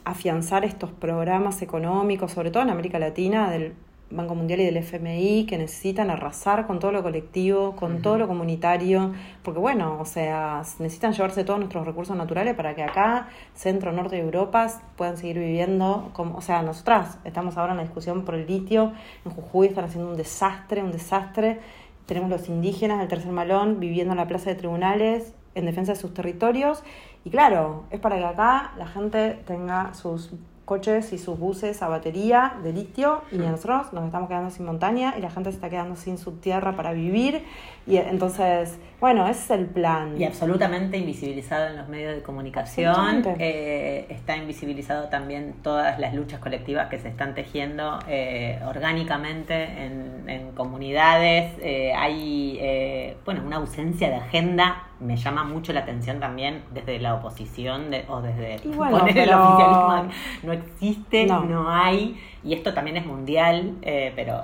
[0.05, 3.73] afianzar estos programas económicos, sobre todo en América Latina, del
[4.11, 8.27] Banco Mundial y del FMI, que necesitan arrasar con todo lo colectivo, con todo lo
[8.27, 13.93] comunitario, porque bueno, o sea, necesitan llevarse todos nuestros recursos naturales para que acá, centro,
[13.93, 18.25] norte de Europa, puedan seguir viviendo, como, o sea, nosotras estamos ahora en la discusión
[18.25, 18.93] por el litio,
[19.27, 21.61] en Jujuy están haciendo un desastre, un desastre,
[22.07, 25.99] tenemos los indígenas del tercer malón viviendo en la plaza de tribunales en defensa de
[25.99, 26.83] sus territorios,
[27.25, 30.33] y claro, es para que acá la gente tenga sus
[30.69, 35.15] coches y sus buses a batería de litio y nosotros nos estamos quedando sin montaña
[35.17, 37.43] y la gente se está quedando sin su tierra para vivir
[37.89, 40.15] y entonces, bueno, ese es el plan.
[40.21, 43.25] Y absolutamente invisibilizado en los medios de comunicación.
[43.39, 50.29] Eh, está invisibilizado también todas las luchas colectivas que se están tejiendo eh, orgánicamente en,
[50.29, 51.53] en comunidades.
[51.63, 54.85] Eh, hay eh, bueno una ausencia de agenda.
[55.01, 59.33] Me llama mucho la atención también desde la oposición de- o desde bueno, poner el
[59.33, 60.09] oficialismo.
[60.43, 61.71] No existe, no, No.
[61.71, 62.21] hay.
[62.45, 64.43] Y esto también es mundial, eh, pero.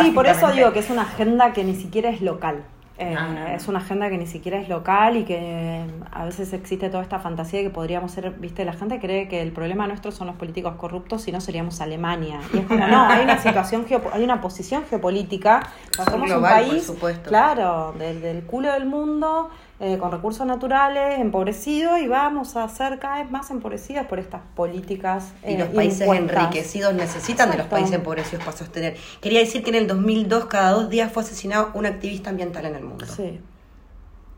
[0.00, 2.62] Sí, por eso digo que es una agenda que ni siquiera es local.
[2.98, 3.46] Eh, No, no, no.
[3.46, 7.18] Es una agenda que ni siquiera es local y que a veces existe toda esta
[7.18, 10.36] fantasía de que podríamos ser, viste, la gente cree que el problema nuestro son los
[10.36, 12.40] políticos corruptos, si no seríamos Alemania.
[12.52, 15.60] Y es como, no, hay una situación, hay una posición geopolítica,
[15.92, 17.28] o sea, Son somos global, un por país, supuesto.
[17.30, 19.48] claro, del, del culo del mundo,
[19.80, 24.42] eh, con recursos naturales, empobrecido y vamos a ser cada vez más empobrecidos por estas
[24.54, 25.32] políticas.
[25.42, 26.36] Y eh, los países impuestas.
[26.36, 28.96] enriquecidos necesitan de los países empobrecidos para sostener.
[29.22, 32.74] Quería decir que en el 2002 cada dos días fue asesinado un activista ambiental en
[32.74, 33.06] el mundo.
[33.06, 33.40] Sí,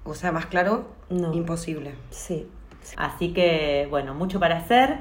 [0.05, 1.33] O sea, más claro, No.
[1.35, 1.95] imposible.
[2.11, 2.49] sí.
[2.97, 4.99] Así que, bueno, mucho para hacer,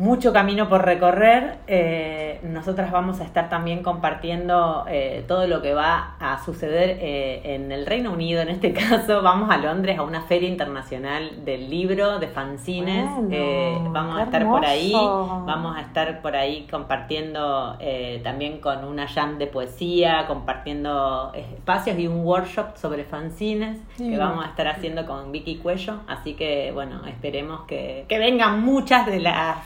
[0.00, 1.58] mucho camino por recorrer.
[1.66, 7.54] Eh, nosotras vamos a estar también compartiendo eh, todo lo que va a suceder eh,
[7.54, 8.40] en el Reino Unido.
[8.40, 13.10] En este caso, vamos a Londres a una feria internacional del libro, de fanzines.
[13.10, 17.76] Bueno, Eh, vamos a estar por ahí, vamos a estar por ahí compartiendo
[18.24, 24.46] también con una jam de poesía, compartiendo espacios y un workshop sobre fanzines que vamos
[24.46, 26.00] a estar haciendo con Vicky Cuello.
[26.06, 29.58] Así que, bueno, esperemos que, que vengan muchas de las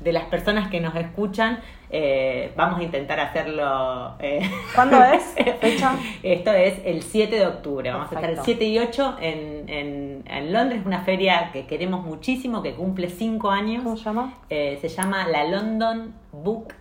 [0.00, 4.14] de las personas que nos escuchan, eh, vamos a intentar hacerlo.
[4.20, 4.40] eh,
[4.74, 5.22] ¿Cuándo es?
[5.60, 5.94] ¿Fecha?
[6.22, 7.90] Esto es el 7 de octubre.
[7.90, 8.60] Vamos a estar el Perfecto.
[8.60, 13.50] 7 y 8 en, en, en Londres, una feria que queremos muchísimo, que cumple 5
[13.50, 13.82] años.
[13.82, 14.34] ¿Cómo se llama?
[14.50, 16.74] Eh, se llama la London Book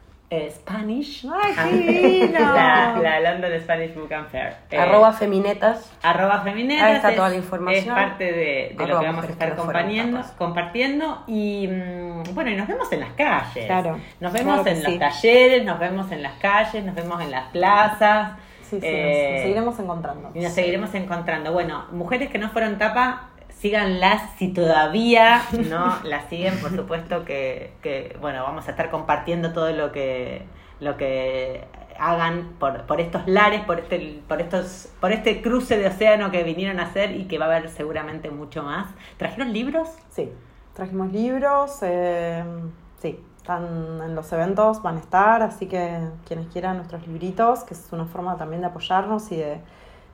[0.49, 1.25] Spanish.
[1.57, 2.39] ¡Ay, divino!
[2.53, 4.55] la, la London Spanish Book and Fair.
[4.71, 5.91] Eh, Arroba feminetas.
[6.03, 6.83] arroba feminetas.
[6.83, 7.97] Ahí está es- toda la información.
[7.97, 11.23] Es parte de, de lo que vamos a estar compartiendo, compartiendo.
[11.27, 13.65] Y mm, bueno, y nos vemos en las calles.
[13.65, 14.91] Claro, Nos vemos claro en sí.
[14.91, 18.31] los talleres, nos vemos en las calles, nos vemos en las plazas.
[18.63, 20.31] Sí, sí, Eh, nos seguiremos encontrando.
[20.33, 21.53] y nos seguiremos encontrando.
[21.53, 27.73] Bueno, mujeres que no fueron tapa, síganlas si todavía no las siguen, por supuesto que,
[27.81, 30.45] que, bueno, vamos a estar compartiendo todo lo que
[30.79, 31.65] lo que
[31.99, 36.43] hagan por, por estos lares, por este, por estos, por este cruce de océano que
[36.43, 38.87] vinieron a hacer y que va a haber seguramente mucho más.
[39.17, 39.89] ¿Trajeron libros?
[40.11, 40.31] Sí,
[40.73, 42.43] trajimos libros, eh,
[42.99, 47.73] sí, están en los eventos, van a estar, así que quienes quieran nuestros libritos, que
[47.73, 49.59] es una forma también de apoyarnos y de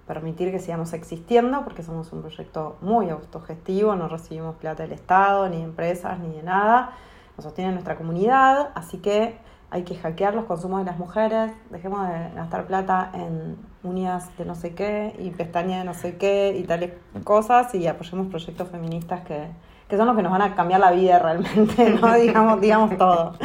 [0.08, 5.48] permitir que sigamos existiendo, porque somos un proyecto muy autogestivo, no recibimos plata del Estado,
[5.50, 6.92] ni de empresas, ni de nada,
[7.38, 9.38] nos sostiene nuestra comunidad, así que
[9.74, 14.46] hay que hackear los consumos de las mujeres, dejemos de gastar plata en uñas de
[14.46, 16.92] no sé qué y pestañas de no sé qué y tales
[17.24, 19.48] cosas y apoyemos proyectos feministas que,
[19.88, 22.14] que son los que nos van a cambiar la vida realmente, ¿no?
[22.22, 23.36] digamos, digamos todo.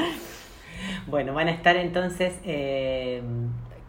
[1.07, 3.23] Bueno, van a estar entonces eh,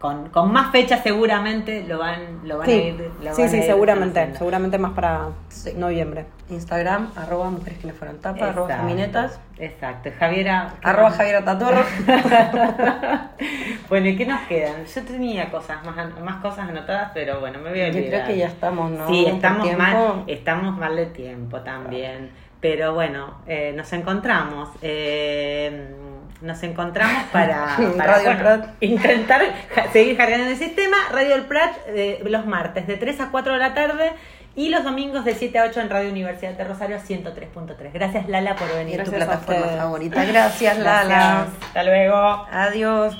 [0.00, 2.94] con, con más fechas seguramente, lo van, lo van a ir.
[3.22, 5.74] lo sí, van a sí, ir seguramente, seguramente más para Sí.
[5.76, 6.24] noviembre.
[6.48, 10.10] Instagram, arroba mujeres que no fueron tapa, arroba Exacto, feminetas, Exacto.
[10.18, 10.72] Javiera.
[10.80, 11.10] ¿qué arroba?
[11.10, 11.82] Javiera Tatorro.
[13.88, 14.84] bueno, ¿y qué nos quedan?
[14.86, 18.24] Yo tenía cosas más, an- más cosas anotadas, pero bueno, me voy a Yo olvidar.
[18.24, 19.08] creo que ya estamos, ¿no?
[19.08, 22.30] Sí, estamos mal, estamos mal de tiempo también.
[22.60, 24.68] Pero bueno, eh, nos encontramos.
[24.82, 25.94] eh,
[26.42, 28.66] nos encontramos para, para, Radio bueno, Prat.
[28.80, 29.42] intentar
[29.92, 30.96] seguir cargando el sistema.
[31.12, 34.12] Radio El Prat eh, los martes de 3 a 4 de la tarde
[34.56, 37.92] y los domingos de 7 a 8 en Radio Universidad de Rosario 103.3.
[37.92, 39.02] Gracias Lala por venir.
[39.04, 39.78] tu Gracias a plataforma ustedes.
[39.80, 40.24] favorita.
[40.24, 41.04] Gracias, Lala.
[41.04, 41.64] Gracias.
[41.66, 42.46] Hasta luego.
[42.50, 43.16] Adiós.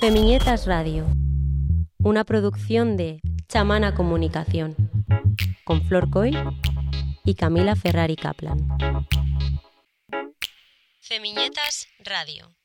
[0.00, 1.04] Femiñetas Radio.
[2.02, 4.74] Una producción de Chamana Comunicación.
[5.64, 6.36] Con Flor Coy
[7.24, 8.58] y Camila Ferrari Kaplan.
[11.08, 12.57] Femiñetas Radio.